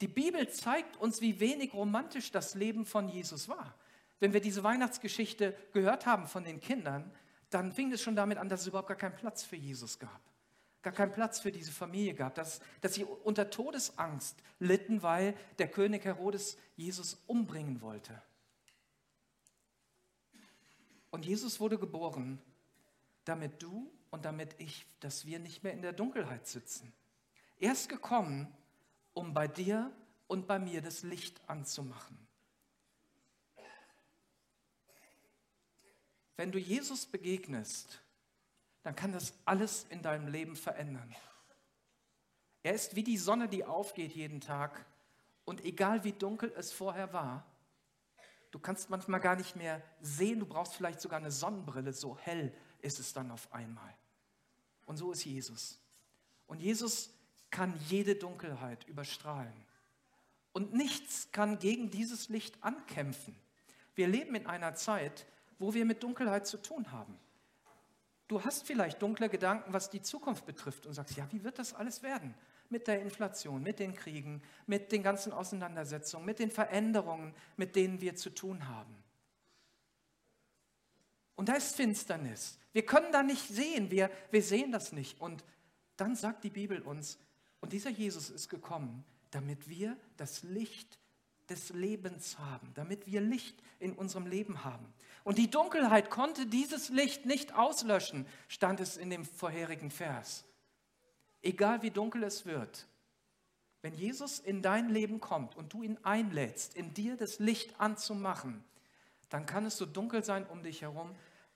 Die 0.00 0.08
Bibel 0.08 0.48
zeigt 0.48 0.96
uns, 0.96 1.20
wie 1.20 1.40
wenig 1.40 1.72
romantisch 1.74 2.32
das 2.32 2.54
Leben 2.54 2.84
von 2.84 3.08
Jesus 3.08 3.48
war. 3.48 3.74
Wenn 4.18 4.32
wir 4.32 4.40
diese 4.40 4.64
Weihnachtsgeschichte 4.64 5.56
gehört 5.72 6.06
haben 6.06 6.26
von 6.26 6.44
den 6.44 6.60
Kindern, 6.60 7.10
dann 7.54 7.72
fing 7.72 7.92
es 7.92 8.02
schon 8.02 8.16
damit 8.16 8.38
an, 8.38 8.48
dass 8.48 8.62
es 8.62 8.66
überhaupt 8.66 8.88
gar 8.88 8.96
keinen 8.96 9.14
Platz 9.14 9.44
für 9.44 9.56
Jesus 9.56 9.98
gab. 10.00 10.20
Gar 10.82 10.92
keinen 10.92 11.12
Platz 11.12 11.40
für 11.40 11.52
diese 11.52 11.70
Familie 11.72 12.14
gab, 12.14 12.34
dass, 12.34 12.60
dass 12.80 12.94
sie 12.94 13.04
unter 13.04 13.48
Todesangst 13.48 14.36
litten, 14.58 15.02
weil 15.02 15.34
der 15.58 15.70
König 15.70 16.04
Herodes 16.04 16.58
Jesus 16.76 17.22
umbringen 17.26 17.80
wollte. 17.80 18.20
Und 21.10 21.24
Jesus 21.24 21.60
wurde 21.60 21.78
geboren, 21.78 22.42
damit 23.24 23.62
du 23.62 23.90
und 24.10 24.24
damit 24.24 24.56
ich, 24.58 24.84
dass 24.98 25.24
wir 25.24 25.38
nicht 25.38 25.62
mehr 25.62 25.72
in 25.72 25.80
der 25.80 25.92
Dunkelheit 25.92 26.46
sitzen. 26.48 26.92
Er 27.60 27.72
ist 27.72 27.88
gekommen, 27.88 28.52
um 29.12 29.32
bei 29.32 29.46
dir 29.46 29.92
und 30.26 30.48
bei 30.48 30.58
mir 30.58 30.82
das 30.82 31.04
Licht 31.04 31.40
anzumachen. 31.48 32.18
Wenn 36.36 36.52
du 36.52 36.58
Jesus 36.58 37.06
begegnest, 37.06 38.00
dann 38.82 38.96
kann 38.96 39.12
das 39.12 39.34
alles 39.44 39.86
in 39.88 40.02
deinem 40.02 40.28
Leben 40.28 40.56
verändern. 40.56 41.14
Er 42.62 42.74
ist 42.74 42.96
wie 42.96 43.04
die 43.04 43.18
Sonne, 43.18 43.48
die 43.48 43.64
aufgeht 43.64 44.12
jeden 44.12 44.40
Tag. 44.40 44.84
Und 45.44 45.64
egal 45.64 46.04
wie 46.04 46.12
dunkel 46.12 46.52
es 46.56 46.72
vorher 46.72 47.12
war, 47.12 47.44
du 48.50 48.58
kannst 48.58 48.90
manchmal 48.90 49.20
gar 49.20 49.36
nicht 49.36 49.56
mehr 49.56 49.82
sehen, 50.00 50.40
du 50.40 50.46
brauchst 50.46 50.74
vielleicht 50.74 51.00
sogar 51.00 51.18
eine 51.18 51.30
Sonnenbrille, 51.30 51.92
so 51.92 52.16
hell 52.18 52.54
ist 52.80 52.98
es 52.98 53.12
dann 53.12 53.30
auf 53.30 53.52
einmal. 53.52 53.94
Und 54.86 54.96
so 54.96 55.12
ist 55.12 55.24
Jesus. 55.24 55.78
Und 56.46 56.60
Jesus 56.60 57.10
kann 57.50 57.78
jede 57.88 58.16
Dunkelheit 58.16 58.84
überstrahlen. 58.84 59.52
Und 60.52 60.72
nichts 60.72 61.28
kann 61.32 61.58
gegen 61.58 61.90
dieses 61.90 62.28
Licht 62.28 62.62
ankämpfen. 62.62 63.34
Wir 63.94 64.08
leben 64.08 64.34
in 64.34 64.46
einer 64.46 64.74
Zeit, 64.74 65.26
wo 65.64 65.72
wir 65.72 65.86
mit 65.86 66.02
Dunkelheit 66.02 66.46
zu 66.46 66.58
tun 66.58 66.92
haben. 66.92 67.18
Du 68.28 68.44
hast 68.44 68.66
vielleicht 68.66 69.00
dunkle 69.00 69.30
Gedanken, 69.30 69.72
was 69.72 69.88
die 69.88 70.02
Zukunft 70.02 70.44
betrifft 70.44 70.84
und 70.84 70.92
sagst, 70.92 71.16
ja, 71.16 71.26
wie 71.32 71.42
wird 71.42 71.58
das 71.58 71.72
alles 71.72 72.02
werden? 72.02 72.34
Mit 72.68 72.86
der 72.86 73.00
Inflation, 73.00 73.62
mit 73.62 73.78
den 73.78 73.94
Kriegen, 73.94 74.42
mit 74.66 74.92
den 74.92 75.02
ganzen 75.02 75.32
Auseinandersetzungen, 75.32 76.26
mit 76.26 76.38
den 76.38 76.50
Veränderungen, 76.50 77.34
mit 77.56 77.76
denen 77.76 78.02
wir 78.02 78.14
zu 78.14 78.28
tun 78.28 78.68
haben. 78.68 78.94
Und 81.34 81.48
da 81.48 81.54
ist 81.54 81.76
Finsternis. 81.76 82.58
Wir 82.74 82.84
können 82.84 83.10
da 83.10 83.22
nicht 83.22 83.48
sehen, 83.48 83.90
wir, 83.90 84.10
wir 84.30 84.42
sehen 84.42 84.70
das 84.70 84.92
nicht. 84.92 85.18
Und 85.18 85.44
dann 85.96 86.14
sagt 86.14 86.44
die 86.44 86.50
Bibel 86.50 86.82
uns, 86.82 87.18
und 87.60 87.72
dieser 87.72 87.90
Jesus 87.90 88.28
ist 88.28 88.50
gekommen, 88.50 89.02
damit 89.30 89.66
wir 89.66 89.96
das 90.18 90.42
Licht 90.42 90.98
des 91.48 91.70
Lebens 91.70 92.38
haben, 92.38 92.70
damit 92.74 93.06
wir 93.06 93.20
Licht 93.20 93.62
in 93.78 93.92
unserem 93.92 94.26
Leben 94.26 94.64
haben. 94.64 94.92
Und 95.24 95.38
die 95.38 95.50
Dunkelheit 95.50 96.10
konnte 96.10 96.46
dieses 96.46 96.90
Licht 96.90 97.26
nicht 97.26 97.54
auslöschen, 97.54 98.26
stand 98.46 98.80
es 98.80 98.96
in 98.96 99.10
dem 99.10 99.24
vorherigen 99.24 99.90
Vers. 99.90 100.44
Egal 101.42 101.82
wie 101.82 101.90
dunkel 101.90 102.22
es 102.22 102.46
wird, 102.46 102.86
wenn 103.82 103.94
Jesus 103.94 104.38
in 104.38 104.62
dein 104.62 104.88
Leben 104.88 105.20
kommt 105.20 105.56
und 105.56 105.72
du 105.72 105.82
ihn 105.82 105.98
einlädst, 106.02 106.74
in 106.74 106.94
dir 106.94 107.16
das 107.16 107.38
Licht 107.38 107.80
anzumachen, 107.80 108.62
dann 109.30 109.46
kann 109.46 109.66
es 109.66 109.76
so 109.76 109.86
dunkel 109.86 110.22
sein 110.22 110.46
um 110.46 110.62
dich 110.62 110.82
herum, 110.82 111.14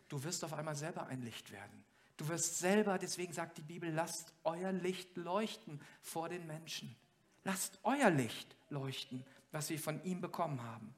du 0.08 0.24
wirst 0.24 0.44
auf 0.44 0.52
einmal 0.54 0.74
selber 0.74 1.06
ein 1.06 1.22
Licht 1.22 1.52
werden. 1.52 1.84
Du 2.16 2.28
wirst 2.28 2.58
selber, 2.58 2.98
deswegen 2.98 3.32
sagt 3.32 3.58
die 3.58 3.62
Bibel, 3.62 3.90
lasst 3.92 4.34
euer 4.44 4.72
Licht 4.72 5.16
leuchten 5.16 5.80
vor 6.00 6.28
den 6.28 6.46
Menschen. 6.46 6.96
Lasst 7.44 7.78
euer 7.84 8.10
Licht 8.10 8.56
leuchten 8.70 9.24
was 9.52 9.70
wir 9.70 9.78
von 9.78 10.02
ihm 10.04 10.20
bekommen 10.20 10.62
haben. 10.62 10.94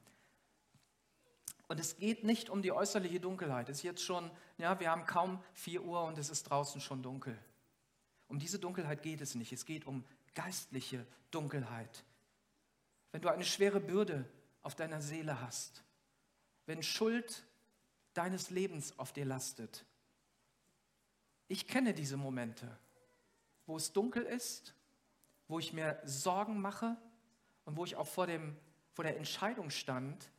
Und 1.71 1.79
es 1.79 1.95
geht 1.95 2.25
nicht 2.25 2.49
um 2.49 2.61
die 2.61 2.73
äußerliche 2.73 3.21
Dunkelheit. 3.21 3.69
Es 3.69 3.77
ist 3.77 3.83
jetzt 3.83 4.03
schon, 4.03 4.29
ja, 4.57 4.77
wir 4.81 4.91
haben 4.91 5.05
kaum 5.05 5.41
4 5.53 5.81
Uhr 5.81 6.03
und 6.03 6.17
es 6.17 6.29
ist 6.29 6.43
draußen 6.43 6.81
schon 6.81 7.01
dunkel. 7.01 7.39
Um 8.27 8.39
diese 8.39 8.59
Dunkelheit 8.59 9.01
geht 9.01 9.21
es 9.21 9.35
nicht. 9.35 9.53
Es 9.53 9.65
geht 9.65 9.87
um 9.87 10.03
geistliche 10.35 11.07
Dunkelheit. 11.31 12.03
Wenn 13.13 13.21
du 13.21 13.29
eine 13.29 13.45
schwere 13.45 13.79
Bürde 13.79 14.25
auf 14.63 14.75
deiner 14.75 15.01
Seele 15.01 15.39
hast, 15.39 15.81
wenn 16.65 16.83
Schuld 16.83 17.45
deines 18.15 18.49
Lebens 18.49 18.99
auf 18.99 19.13
dir 19.13 19.23
lastet. 19.23 19.85
Ich 21.47 21.69
kenne 21.69 21.93
diese 21.93 22.17
Momente, 22.17 22.67
wo 23.65 23.77
es 23.77 23.93
dunkel 23.93 24.23
ist, 24.23 24.75
wo 25.47 25.57
ich 25.57 25.71
mir 25.71 26.01
Sorgen 26.03 26.59
mache, 26.59 26.97
und 27.63 27.77
wo 27.77 27.85
ich 27.85 27.95
auch 27.95 28.07
vor, 28.07 28.27
dem, 28.27 28.57
vor 28.91 29.05
der 29.05 29.15
Entscheidung 29.15 29.69
stand, 29.69 30.29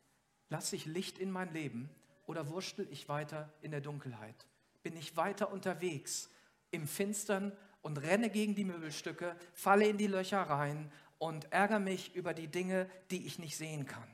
lasse 0.52 0.76
ich 0.76 0.84
Licht 0.84 1.18
in 1.18 1.30
mein 1.30 1.52
Leben 1.52 1.88
oder 2.26 2.48
wurschtel 2.48 2.86
ich 2.90 3.08
weiter 3.08 3.50
in 3.62 3.70
der 3.70 3.80
Dunkelheit? 3.80 4.46
Bin 4.82 4.96
ich 4.96 5.16
weiter 5.16 5.50
unterwegs 5.50 6.28
im 6.70 6.86
Finstern 6.86 7.56
und 7.80 7.96
renne 7.96 8.28
gegen 8.28 8.54
die 8.54 8.66
Möbelstücke, 8.66 9.34
falle 9.54 9.88
in 9.88 9.96
die 9.96 10.06
Löcher 10.06 10.42
rein 10.42 10.92
und 11.18 11.50
ärgere 11.52 11.80
mich 11.80 12.14
über 12.14 12.34
die 12.34 12.48
Dinge, 12.48 12.88
die 13.10 13.26
ich 13.26 13.38
nicht 13.38 13.56
sehen 13.56 13.86
kann? 13.86 14.06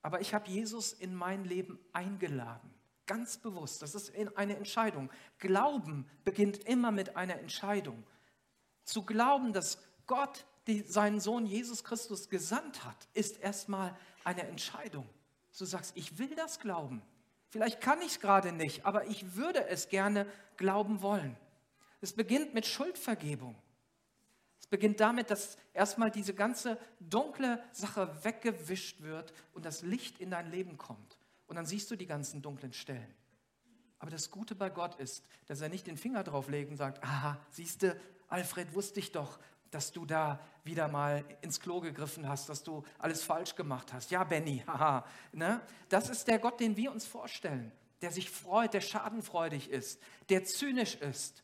Aber 0.00 0.22
ich 0.22 0.32
habe 0.32 0.50
Jesus 0.50 0.94
in 0.94 1.14
mein 1.14 1.44
Leben 1.44 1.78
eingeladen, 1.92 2.72
ganz 3.06 3.36
bewusst. 3.36 3.82
Das 3.82 3.94
ist 3.94 4.14
eine 4.36 4.56
Entscheidung. 4.56 5.10
Glauben 5.38 6.08
beginnt 6.24 6.64
immer 6.64 6.90
mit 6.90 7.14
einer 7.14 7.38
Entscheidung. 7.38 8.02
Zu 8.84 9.04
glauben, 9.04 9.52
dass 9.52 9.78
Gott 10.06 10.46
die 10.66 10.82
seinen 10.82 11.20
Sohn 11.20 11.46
Jesus 11.46 11.82
Christus 11.82 12.28
gesandt 12.28 12.84
hat, 12.84 13.08
ist 13.14 13.38
erstmal 13.38 13.96
eine 14.24 14.46
Entscheidung. 14.46 15.08
Du 15.56 15.64
sagst, 15.64 15.96
ich 15.96 16.18
will 16.18 16.34
das 16.34 16.60
glauben. 16.60 17.02
Vielleicht 17.50 17.80
kann 17.80 18.00
ich 18.00 18.12
es 18.12 18.20
gerade 18.20 18.52
nicht, 18.52 18.86
aber 18.86 19.06
ich 19.06 19.36
würde 19.36 19.66
es 19.68 19.88
gerne 19.88 20.26
glauben 20.56 21.02
wollen. 21.02 21.36
Es 22.00 22.14
beginnt 22.14 22.54
mit 22.54 22.66
Schuldvergebung. 22.66 23.54
Es 24.58 24.66
beginnt 24.66 25.00
damit, 25.00 25.30
dass 25.30 25.58
erstmal 25.74 26.10
diese 26.10 26.34
ganze 26.34 26.78
dunkle 26.98 27.62
Sache 27.72 28.24
weggewischt 28.24 29.02
wird 29.02 29.34
und 29.52 29.66
das 29.66 29.82
Licht 29.82 30.18
in 30.18 30.30
dein 30.30 30.50
Leben 30.50 30.78
kommt. 30.78 31.18
Und 31.46 31.56
dann 31.56 31.66
siehst 31.66 31.90
du 31.90 31.96
die 31.96 32.06
ganzen 32.06 32.40
dunklen 32.40 32.72
Stellen. 32.72 33.14
Aber 33.98 34.10
das 34.10 34.30
Gute 34.30 34.54
bei 34.54 34.70
Gott 34.70 34.98
ist, 34.98 35.24
dass 35.46 35.60
er 35.60 35.68
nicht 35.68 35.86
den 35.86 35.96
Finger 35.96 36.24
drauf 36.24 36.48
legt 36.48 36.70
und 36.70 36.76
sagt, 36.76 37.04
aha, 37.04 37.38
siehste, 37.50 38.00
Alfred, 38.28 38.74
wusste 38.74 38.98
ich 38.98 39.12
doch, 39.12 39.38
dass 39.72 39.90
du 39.90 40.04
da 40.04 40.38
wieder 40.64 40.86
mal 40.86 41.24
ins 41.40 41.58
Klo 41.58 41.80
gegriffen 41.80 42.28
hast, 42.28 42.48
dass 42.48 42.62
du 42.62 42.84
alles 42.98 43.24
falsch 43.24 43.56
gemacht 43.56 43.92
hast. 43.92 44.10
Ja, 44.10 44.22
Benny, 44.22 44.58
haha. 44.66 45.04
Ne? 45.32 45.60
Das 45.88 46.08
ist 46.08 46.28
der 46.28 46.38
Gott, 46.38 46.60
den 46.60 46.76
wir 46.76 46.92
uns 46.92 47.06
vorstellen, 47.06 47.72
der 48.02 48.12
sich 48.12 48.30
freut, 48.30 48.74
der 48.74 48.82
schadenfreudig 48.82 49.70
ist, 49.70 50.00
der 50.28 50.44
zynisch 50.44 50.94
ist. 50.96 51.42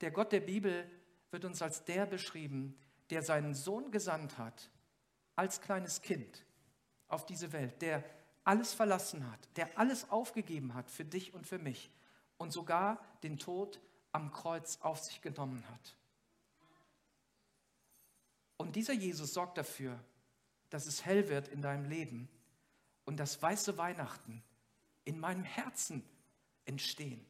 Der 0.00 0.10
Gott 0.10 0.32
der 0.32 0.40
Bibel 0.40 0.90
wird 1.30 1.44
uns 1.44 1.62
als 1.62 1.84
der 1.84 2.04
beschrieben, 2.04 2.76
der 3.10 3.22
seinen 3.22 3.54
Sohn 3.54 3.90
gesandt 3.92 4.36
hat, 4.36 4.70
als 5.36 5.60
kleines 5.60 6.02
Kind 6.02 6.44
auf 7.06 7.26
diese 7.26 7.52
Welt, 7.52 7.80
der 7.80 8.04
alles 8.42 8.74
verlassen 8.74 9.30
hat, 9.30 9.48
der 9.56 9.78
alles 9.78 10.10
aufgegeben 10.10 10.74
hat 10.74 10.90
für 10.90 11.04
dich 11.04 11.32
und 11.32 11.46
für 11.46 11.58
mich 11.58 11.90
und 12.38 12.52
sogar 12.52 13.04
den 13.22 13.38
Tod 13.38 13.80
am 14.10 14.32
Kreuz 14.32 14.78
auf 14.80 14.98
sich 14.98 15.20
genommen 15.20 15.64
hat. 15.68 15.96
Und 18.60 18.76
dieser 18.76 18.92
Jesus 18.92 19.32
sorgt 19.32 19.56
dafür, 19.56 19.98
dass 20.68 20.84
es 20.84 21.06
hell 21.06 21.30
wird 21.30 21.48
in 21.48 21.62
deinem 21.62 21.86
Leben 21.86 22.28
und 23.06 23.16
dass 23.16 23.40
weiße 23.40 23.78
Weihnachten 23.78 24.42
in 25.06 25.18
meinem 25.18 25.44
Herzen 25.44 26.04
entstehen. 26.66 27.24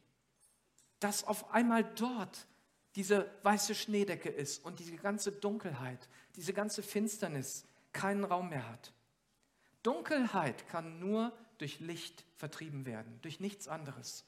Dass 0.99 1.23
auf 1.23 1.51
einmal 1.51 1.85
dort 1.95 2.47
diese 2.97 3.31
weiße 3.43 3.75
Schneedecke 3.75 4.27
ist 4.27 4.65
und 4.65 4.79
diese 4.79 4.97
ganze 4.97 5.31
Dunkelheit, 5.31 6.09
diese 6.35 6.51
ganze 6.51 6.83
Finsternis 6.83 7.63
keinen 7.93 8.25
Raum 8.25 8.49
mehr 8.49 8.67
hat. 8.67 8.91
Dunkelheit 9.83 10.67
kann 10.67 10.99
nur 10.99 11.31
durch 11.59 11.79
Licht 11.79 12.25
vertrieben 12.35 12.85
werden, 12.85 13.19
durch 13.21 13.39
nichts 13.39 13.69
anderes. 13.69 14.25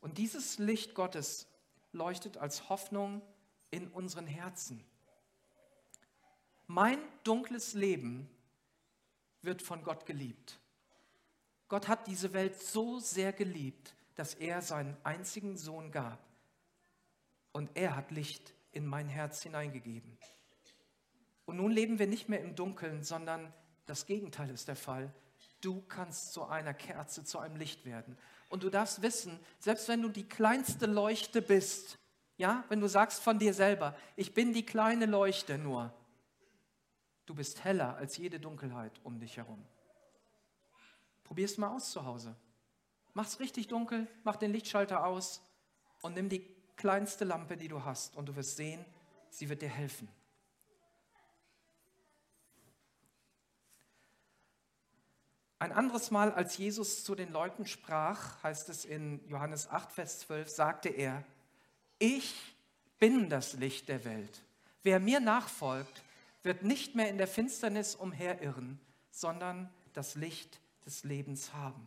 Und 0.00 0.18
dieses 0.18 0.58
Licht 0.58 0.96
Gottes 0.96 1.46
leuchtet 1.92 2.36
als 2.36 2.68
Hoffnung 2.68 3.22
in 3.70 3.86
unseren 3.86 4.26
Herzen. 4.26 4.84
Mein 6.66 6.98
dunkles 7.22 7.74
Leben 7.74 8.28
wird 9.42 9.62
von 9.62 9.84
Gott 9.84 10.06
geliebt. 10.06 10.58
Gott 11.68 11.88
hat 11.88 12.06
diese 12.06 12.32
Welt 12.32 12.60
so 12.60 12.98
sehr 12.98 13.32
geliebt, 13.32 13.94
dass 14.14 14.34
er 14.34 14.62
seinen 14.62 14.96
einzigen 15.04 15.56
Sohn 15.56 15.90
gab. 15.90 16.18
Und 17.52 17.70
er 17.74 17.96
hat 17.96 18.10
Licht 18.10 18.54
in 18.72 18.86
mein 18.86 19.08
Herz 19.08 19.42
hineingegeben. 19.42 20.18
Und 21.44 21.56
nun 21.56 21.70
leben 21.70 21.98
wir 21.98 22.06
nicht 22.06 22.28
mehr 22.28 22.40
im 22.40 22.54
Dunkeln, 22.54 23.02
sondern 23.02 23.52
das 23.86 24.06
Gegenteil 24.06 24.50
ist 24.50 24.68
der 24.68 24.76
Fall. 24.76 25.12
Du 25.60 25.82
kannst 25.82 26.32
zu 26.32 26.44
einer 26.44 26.74
Kerze, 26.74 27.24
zu 27.24 27.38
einem 27.38 27.56
Licht 27.56 27.84
werden. 27.84 28.18
Und 28.48 28.62
du 28.62 28.70
darfst 28.70 29.02
wissen, 29.02 29.38
selbst 29.58 29.88
wenn 29.88 30.02
du 30.02 30.08
die 30.08 30.28
kleinste 30.28 30.86
Leuchte 30.86 31.40
bist, 31.40 31.98
ja, 32.36 32.64
wenn 32.68 32.80
du 32.80 32.88
sagst 32.88 33.22
von 33.22 33.38
dir 33.38 33.54
selber, 33.54 33.96
ich 34.16 34.34
bin 34.34 34.52
die 34.52 34.66
kleine 34.66 35.06
Leuchte 35.06 35.56
nur, 35.56 35.94
bist 37.36 37.64
heller 37.64 37.96
als 37.96 38.16
jede 38.16 38.40
Dunkelheit 38.40 39.00
um 39.04 39.20
dich 39.20 39.36
herum. 39.36 39.64
Probier 41.24 41.44
es 41.44 41.58
mal 41.58 41.68
aus 41.68 41.92
zu 41.92 42.04
Hause. 42.04 42.34
Mach 43.14 43.26
es 43.26 43.40
richtig 43.40 43.68
dunkel, 43.68 44.08
mach 44.24 44.36
den 44.36 44.52
Lichtschalter 44.52 45.06
aus 45.06 45.42
und 46.02 46.14
nimm 46.14 46.28
die 46.28 46.44
kleinste 46.76 47.24
Lampe, 47.24 47.56
die 47.56 47.68
du 47.68 47.84
hast, 47.84 48.16
und 48.16 48.26
du 48.26 48.36
wirst 48.36 48.56
sehen, 48.56 48.84
sie 49.30 49.48
wird 49.48 49.62
dir 49.62 49.68
helfen. 49.68 50.08
Ein 55.58 55.72
anderes 55.72 56.10
Mal, 56.10 56.32
als 56.32 56.58
Jesus 56.58 57.02
zu 57.02 57.14
den 57.14 57.32
Leuten 57.32 57.66
sprach, 57.66 58.42
heißt 58.42 58.68
es 58.68 58.84
in 58.84 59.26
Johannes 59.26 59.70
8, 59.70 59.90
Vers 59.90 60.20
12, 60.20 60.50
sagte 60.50 60.90
er, 60.90 61.24
ich 61.98 62.54
bin 62.98 63.30
das 63.30 63.54
Licht 63.54 63.88
der 63.88 64.04
Welt. 64.04 64.42
Wer 64.82 65.00
mir 65.00 65.18
nachfolgt, 65.18 66.04
wird 66.46 66.62
nicht 66.62 66.94
mehr 66.94 67.10
in 67.10 67.18
der 67.18 67.28
Finsternis 67.28 67.94
umherirren, 67.94 68.80
sondern 69.10 69.72
das 69.92 70.14
Licht 70.14 70.60
des 70.84 71.04
Lebens 71.04 71.52
haben. 71.52 71.86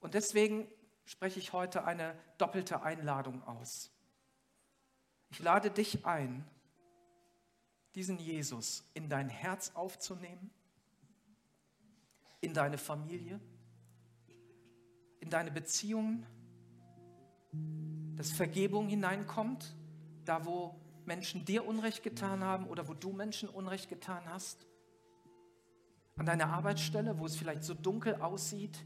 Und 0.00 0.14
deswegen 0.14 0.66
spreche 1.04 1.38
ich 1.38 1.52
heute 1.52 1.84
eine 1.84 2.18
doppelte 2.38 2.82
Einladung 2.82 3.42
aus. 3.44 3.90
Ich 5.30 5.38
lade 5.38 5.70
dich 5.70 6.06
ein, 6.06 6.44
diesen 7.94 8.18
Jesus 8.18 8.84
in 8.94 9.08
dein 9.08 9.28
Herz 9.28 9.72
aufzunehmen 9.74 10.50
in 12.42 12.52
deine 12.52 12.76
Familie, 12.76 13.40
in 15.20 15.30
deine 15.30 15.50
Beziehungen, 15.50 16.26
dass 18.16 18.32
Vergebung 18.32 18.88
hineinkommt, 18.88 19.74
da 20.24 20.44
wo 20.44 20.74
Menschen 21.12 21.44
dir 21.44 21.66
Unrecht 21.66 22.02
getan 22.02 22.42
haben 22.42 22.66
oder 22.68 22.88
wo 22.88 22.94
du 22.94 23.12
Menschen 23.12 23.50
Unrecht 23.50 23.90
getan 23.90 24.22
hast, 24.30 24.66
an 26.16 26.24
deiner 26.24 26.46
Arbeitsstelle, 26.46 27.18
wo 27.18 27.26
es 27.26 27.36
vielleicht 27.36 27.64
so 27.64 27.74
dunkel 27.74 28.14
aussieht, 28.14 28.82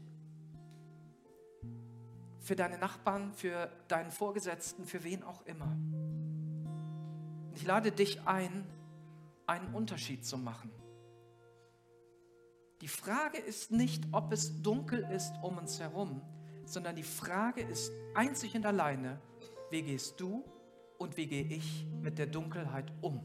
für 2.41 2.57
deine 2.57 2.77
Nachbarn, 2.77 3.31
für 3.31 3.71
deinen 3.87 4.11
Vorgesetzten, 4.11 4.83
für 4.83 5.05
wen 5.05 5.23
auch 5.23 5.45
immer. 5.45 5.77
Ich 7.55 7.65
lade 7.65 7.93
dich 7.93 8.19
ein, 8.27 8.65
einen 9.45 9.73
Unterschied 9.73 10.25
zu 10.25 10.37
machen. 10.37 10.69
Die 12.81 12.89
Frage 12.89 13.37
ist 13.37 13.71
nicht, 13.71 14.03
ob 14.11 14.33
es 14.33 14.61
dunkel 14.61 15.07
ist 15.15 15.33
um 15.41 15.57
uns 15.57 15.79
herum, 15.79 16.21
sondern 16.65 16.97
die 16.97 17.03
Frage 17.03 17.61
ist 17.61 17.89
einzig 18.15 18.53
und 18.53 18.65
alleine, 18.65 19.21
wie 19.71 19.81
gehst 19.81 20.19
du 20.19 20.43
und 20.97 21.17
wie 21.17 21.27
gehe 21.27 21.43
ich 21.43 21.85
mit 22.01 22.17
der 22.17 22.27
Dunkelheit 22.27 22.91
um? 23.01 23.21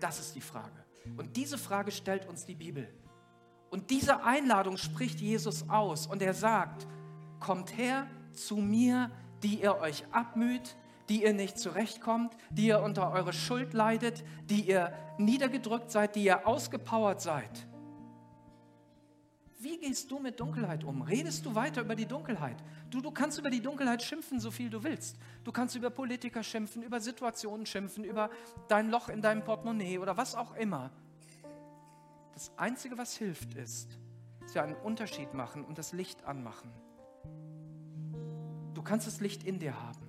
Das 0.00 0.18
ist 0.18 0.34
die 0.34 0.40
Frage. 0.40 0.84
Und 1.16 1.36
diese 1.36 1.58
Frage 1.58 1.90
stellt 1.90 2.26
uns 2.26 2.44
die 2.44 2.54
Bibel. 2.54 2.88
Und 3.70 3.90
diese 3.90 4.22
Einladung 4.24 4.76
spricht 4.76 5.20
Jesus 5.20 5.68
aus 5.68 6.06
und 6.06 6.22
er 6.22 6.34
sagt, 6.34 6.86
kommt 7.40 7.76
her 7.76 8.06
zu 8.32 8.56
mir, 8.56 9.10
die 9.42 9.60
ihr 9.60 9.76
euch 9.76 10.04
abmüht, 10.12 10.76
die 11.08 11.22
ihr 11.22 11.32
nicht 11.32 11.58
zurechtkommt, 11.58 12.36
die 12.50 12.68
ihr 12.68 12.80
unter 12.80 13.12
eure 13.12 13.32
Schuld 13.32 13.72
leidet, 13.72 14.24
die 14.44 14.68
ihr 14.68 14.92
niedergedrückt 15.18 15.90
seid, 15.90 16.16
die 16.16 16.24
ihr 16.24 16.46
ausgepowert 16.46 17.20
seid. 17.20 17.66
Wie 19.66 19.78
gehst 19.78 20.08
du 20.12 20.20
mit 20.20 20.38
Dunkelheit 20.38 20.84
um? 20.84 21.02
Redest 21.02 21.44
du 21.44 21.52
weiter 21.52 21.80
über 21.80 21.96
die 21.96 22.06
Dunkelheit? 22.06 22.56
Du, 22.88 23.00
du 23.00 23.10
kannst 23.10 23.36
über 23.36 23.50
die 23.50 23.60
Dunkelheit 23.60 24.00
schimpfen, 24.00 24.38
so 24.38 24.52
viel 24.52 24.70
du 24.70 24.84
willst. 24.84 25.16
Du 25.42 25.50
kannst 25.50 25.74
über 25.74 25.90
Politiker 25.90 26.44
schimpfen, 26.44 26.84
über 26.84 27.00
Situationen 27.00 27.66
schimpfen, 27.66 28.04
über 28.04 28.30
dein 28.68 28.90
Loch 28.90 29.08
in 29.08 29.22
deinem 29.22 29.42
Portemonnaie 29.42 29.98
oder 29.98 30.16
was 30.16 30.36
auch 30.36 30.54
immer. 30.54 30.92
Das 32.32 32.52
Einzige, 32.56 32.96
was 32.96 33.16
hilft, 33.16 33.54
ist, 33.54 33.98
dass 34.38 34.54
wir 34.54 34.62
einen 34.62 34.76
Unterschied 34.76 35.34
machen 35.34 35.64
und 35.64 35.78
das 35.78 35.92
Licht 35.92 36.22
anmachen. 36.22 36.70
Du 38.72 38.82
kannst 38.82 39.08
das 39.08 39.18
Licht 39.18 39.42
in 39.42 39.58
dir 39.58 39.82
haben. 39.82 40.06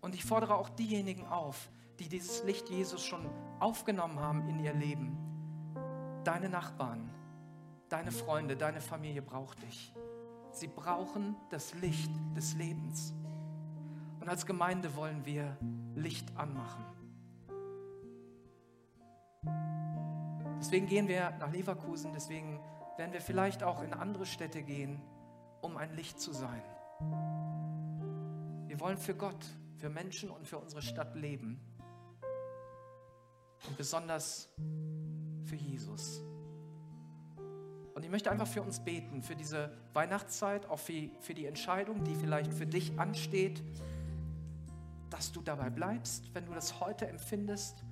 Und 0.00 0.14
ich 0.14 0.24
fordere 0.24 0.54
auch 0.54 0.70
diejenigen 0.70 1.26
auf, 1.26 1.68
die 1.98 2.08
dieses 2.08 2.44
Licht 2.44 2.70
Jesus 2.70 3.04
schon 3.04 3.28
aufgenommen 3.60 4.20
haben 4.20 4.48
in 4.48 4.58
ihr 4.58 4.72
Leben. 4.72 5.18
Deine 6.24 6.48
Nachbarn, 6.48 7.10
Deine 7.88 8.10
Freunde, 8.10 8.56
deine 8.56 8.80
Familie 8.80 9.22
braucht 9.22 9.62
dich. 9.62 9.92
Sie 10.50 10.66
brauchen 10.66 11.36
das 11.50 11.74
Licht 11.74 12.10
des 12.34 12.54
Lebens. 12.54 13.14
Und 14.20 14.28
als 14.28 14.44
Gemeinde 14.44 14.96
wollen 14.96 15.24
wir 15.24 15.56
Licht 15.94 16.36
anmachen. 16.36 16.84
Deswegen 20.58 20.86
gehen 20.86 21.06
wir 21.06 21.30
nach 21.38 21.52
Leverkusen, 21.52 22.12
deswegen 22.12 22.58
werden 22.96 23.12
wir 23.12 23.20
vielleicht 23.20 23.62
auch 23.62 23.82
in 23.82 23.92
andere 23.92 24.26
Städte 24.26 24.62
gehen, 24.62 25.00
um 25.60 25.76
ein 25.76 25.94
Licht 25.94 26.18
zu 26.18 26.32
sein. 26.32 26.62
Wir 28.66 28.80
wollen 28.80 28.98
für 28.98 29.14
Gott, 29.14 29.46
für 29.76 29.90
Menschen 29.90 30.30
und 30.30 30.46
für 30.48 30.58
unsere 30.58 30.82
Stadt 30.82 31.14
leben. 31.14 31.60
Und 33.68 33.76
besonders 33.76 34.48
für 35.44 35.56
Jesus. 35.56 36.22
Und 37.96 38.04
ich 38.04 38.10
möchte 38.10 38.30
einfach 38.30 38.46
für 38.46 38.60
uns 38.60 38.78
beten, 38.78 39.22
für 39.22 39.34
diese 39.34 39.70
Weihnachtszeit, 39.94 40.68
auch 40.68 40.78
für, 40.78 41.08
für 41.20 41.32
die 41.32 41.46
Entscheidung, 41.46 42.04
die 42.04 42.14
vielleicht 42.14 42.52
für 42.52 42.66
dich 42.66 42.92
ansteht, 43.00 43.62
dass 45.08 45.32
du 45.32 45.40
dabei 45.40 45.70
bleibst, 45.70 46.34
wenn 46.34 46.44
du 46.44 46.52
das 46.52 46.78
heute 46.78 47.08
empfindest, 47.08 47.82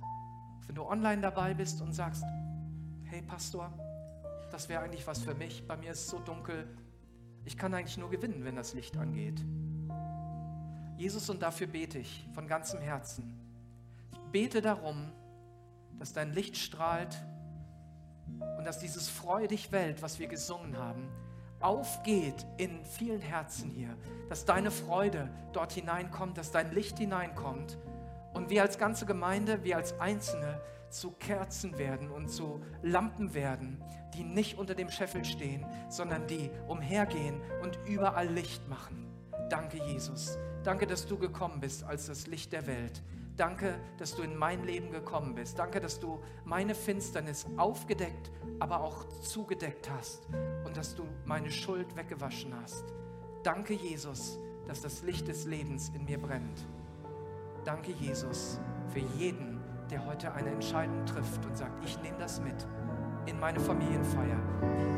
wenn 0.67 0.75
du 0.75 0.85
online 0.85 1.23
dabei 1.23 1.55
bist 1.55 1.81
und 1.81 1.91
sagst, 1.91 2.23
hey 3.05 3.23
Pastor, 3.23 3.73
das 4.51 4.69
wäre 4.69 4.83
eigentlich 4.83 5.07
was 5.07 5.23
für 5.23 5.33
mich, 5.33 5.67
bei 5.67 5.75
mir 5.75 5.89
ist 5.89 6.01
es 6.01 6.09
so 6.09 6.19
dunkel, 6.19 6.67
ich 7.43 7.57
kann 7.57 7.73
eigentlich 7.73 7.97
nur 7.97 8.11
gewinnen, 8.11 8.45
wenn 8.45 8.55
das 8.55 8.75
Licht 8.75 8.95
angeht. 8.97 9.43
Jesus, 10.97 11.31
und 11.31 11.41
dafür 11.41 11.65
bete 11.65 11.97
ich 11.97 12.27
von 12.35 12.47
ganzem 12.47 12.79
Herzen. 12.79 13.33
Ich 14.13 14.19
bete 14.31 14.61
darum, 14.61 15.11
dass 15.97 16.13
dein 16.13 16.31
Licht 16.31 16.57
strahlt 16.57 17.17
und 18.57 18.65
dass 18.65 18.79
dieses 18.79 19.09
Freudig 19.09 19.71
Welt, 19.71 20.01
was 20.01 20.19
wir 20.19 20.27
gesungen 20.27 20.77
haben, 20.77 21.09
aufgeht 21.59 22.45
in 22.57 22.83
vielen 22.85 23.21
Herzen 23.21 23.71
hier, 23.71 23.95
dass 24.29 24.45
deine 24.45 24.71
Freude 24.71 25.29
dort 25.53 25.71
hineinkommt, 25.71 26.37
dass 26.37 26.51
dein 26.51 26.71
Licht 26.71 26.97
hineinkommt 26.97 27.77
und 28.33 28.49
wir 28.49 28.61
als 28.61 28.77
ganze 28.77 29.05
Gemeinde, 29.05 29.63
wir 29.63 29.77
als 29.77 29.99
Einzelne 29.99 30.59
zu 30.89 31.11
Kerzen 31.11 31.77
werden 31.77 32.11
und 32.11 32.29
zu 32.29 32.61
Lampen 32.81 33.33
werden, 33.33 33.83
die 34.13 34.23
nicht 34.23 34.57
unter 34.57 34.75
dem 34.75 34.89
Scheffel 34.91 35.25
stehen, 35.25 35.65
sondern 35.89 36.27
die 36.27 36.51
umhergehen 36.67 37.41
und 37.63 37.79
überall 37.85 38.27
Licht 38.27 38.67
machen. 38.69 39.07
Danke, 39.49 39.77
Jesus. 39.77 40.37
Danke, 40.63 40.87
dass 40.87 41.05
du 41.05 41.17
gekommen 41.17 41.59
bist 41.59 41.83
als 41.83 42.07
das 42.07 42.27
Licht 42.27 42.53
der 42.53 42.65
Welt. 42.67 43.03
Danke, 43.37 43.75
dass 43.97 44.15
du 44.15 44.21
in 44.21 44.35
mein 44.37 44.63
Leben 44.63 44.91
gekommen 44.91 45.35
bist. 45.35 45.59
Danke, 45.59 45.81
dass 45.81 45.99
du 45.99 46.19
meine 46.45 46.73
Finsternis 46.73 47.45
aufgedeckt, 47.57 48.31
aber 48.59 48.81
auch 48.81 49.05
zugedeckt 49.19 49.89
hast 49.89 50.27
und 50.65 50.77
dass 50.77 50.95
du 50.95 51.03
meine 51.25 51.51
Schuld 51.51 51.95
weggewaschen 51.97 52.53
hast. 52.61 52.85
Danke, 53.43 53.73
Jesus, 53.73 54.39
dass 54.67 54.81
das 54.81 55.03
Licht 55.03 55.27
des 55.27 55.45
Lebens 55.45 55.91
in 55.93 56.05
mir 56.05 56.17
brennt. 56.17 56.65
Danke, 57.65 57.91
Jesus, 57.91 58.59
für 58.87 58.99
jeden, 58.99 59.59
der 59.91 60.05
heute 60.05 60.31
eine 60.33 60.51
Entscheidung 60.51 61.05
trifft 61.05 61.45
und 61.45 61.57
sagt, 61.57 61.83
ich 61.83 62.01
nehme 62.01 62.17
das 62.17 62.39
mit 62.39 62.65
in 63.25 63.39
meine 63.39 63.59
Familienfeier, 63.59 64.39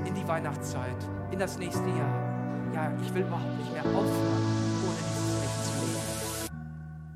in 0.05 0.13
die 0.13 0.27
Weihnachtszeit, 0.27 0.97
in 1.31 1.39
das 1.39 1.57
nächste 1.57 1.87
Jahr. 1.89 2.71
Ja, 2.73 2.93
ich 3.01 3.13
will 3.13 3.21
überhaupt 3.23 3.57
nicht 3.57 3.71
mehr 3.71 3.83
aufhören, 3.83 4.43
ohne 4.85 4.97
dieses 5.09 5.41
Licht 5.41 5.65
zu 5.65 5.71
leben. 5.85 6.49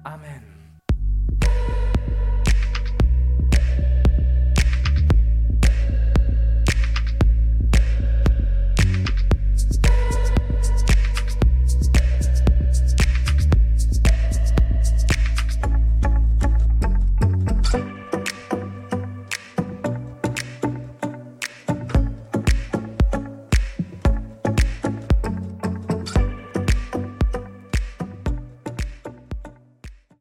Amen. 0.04 0.51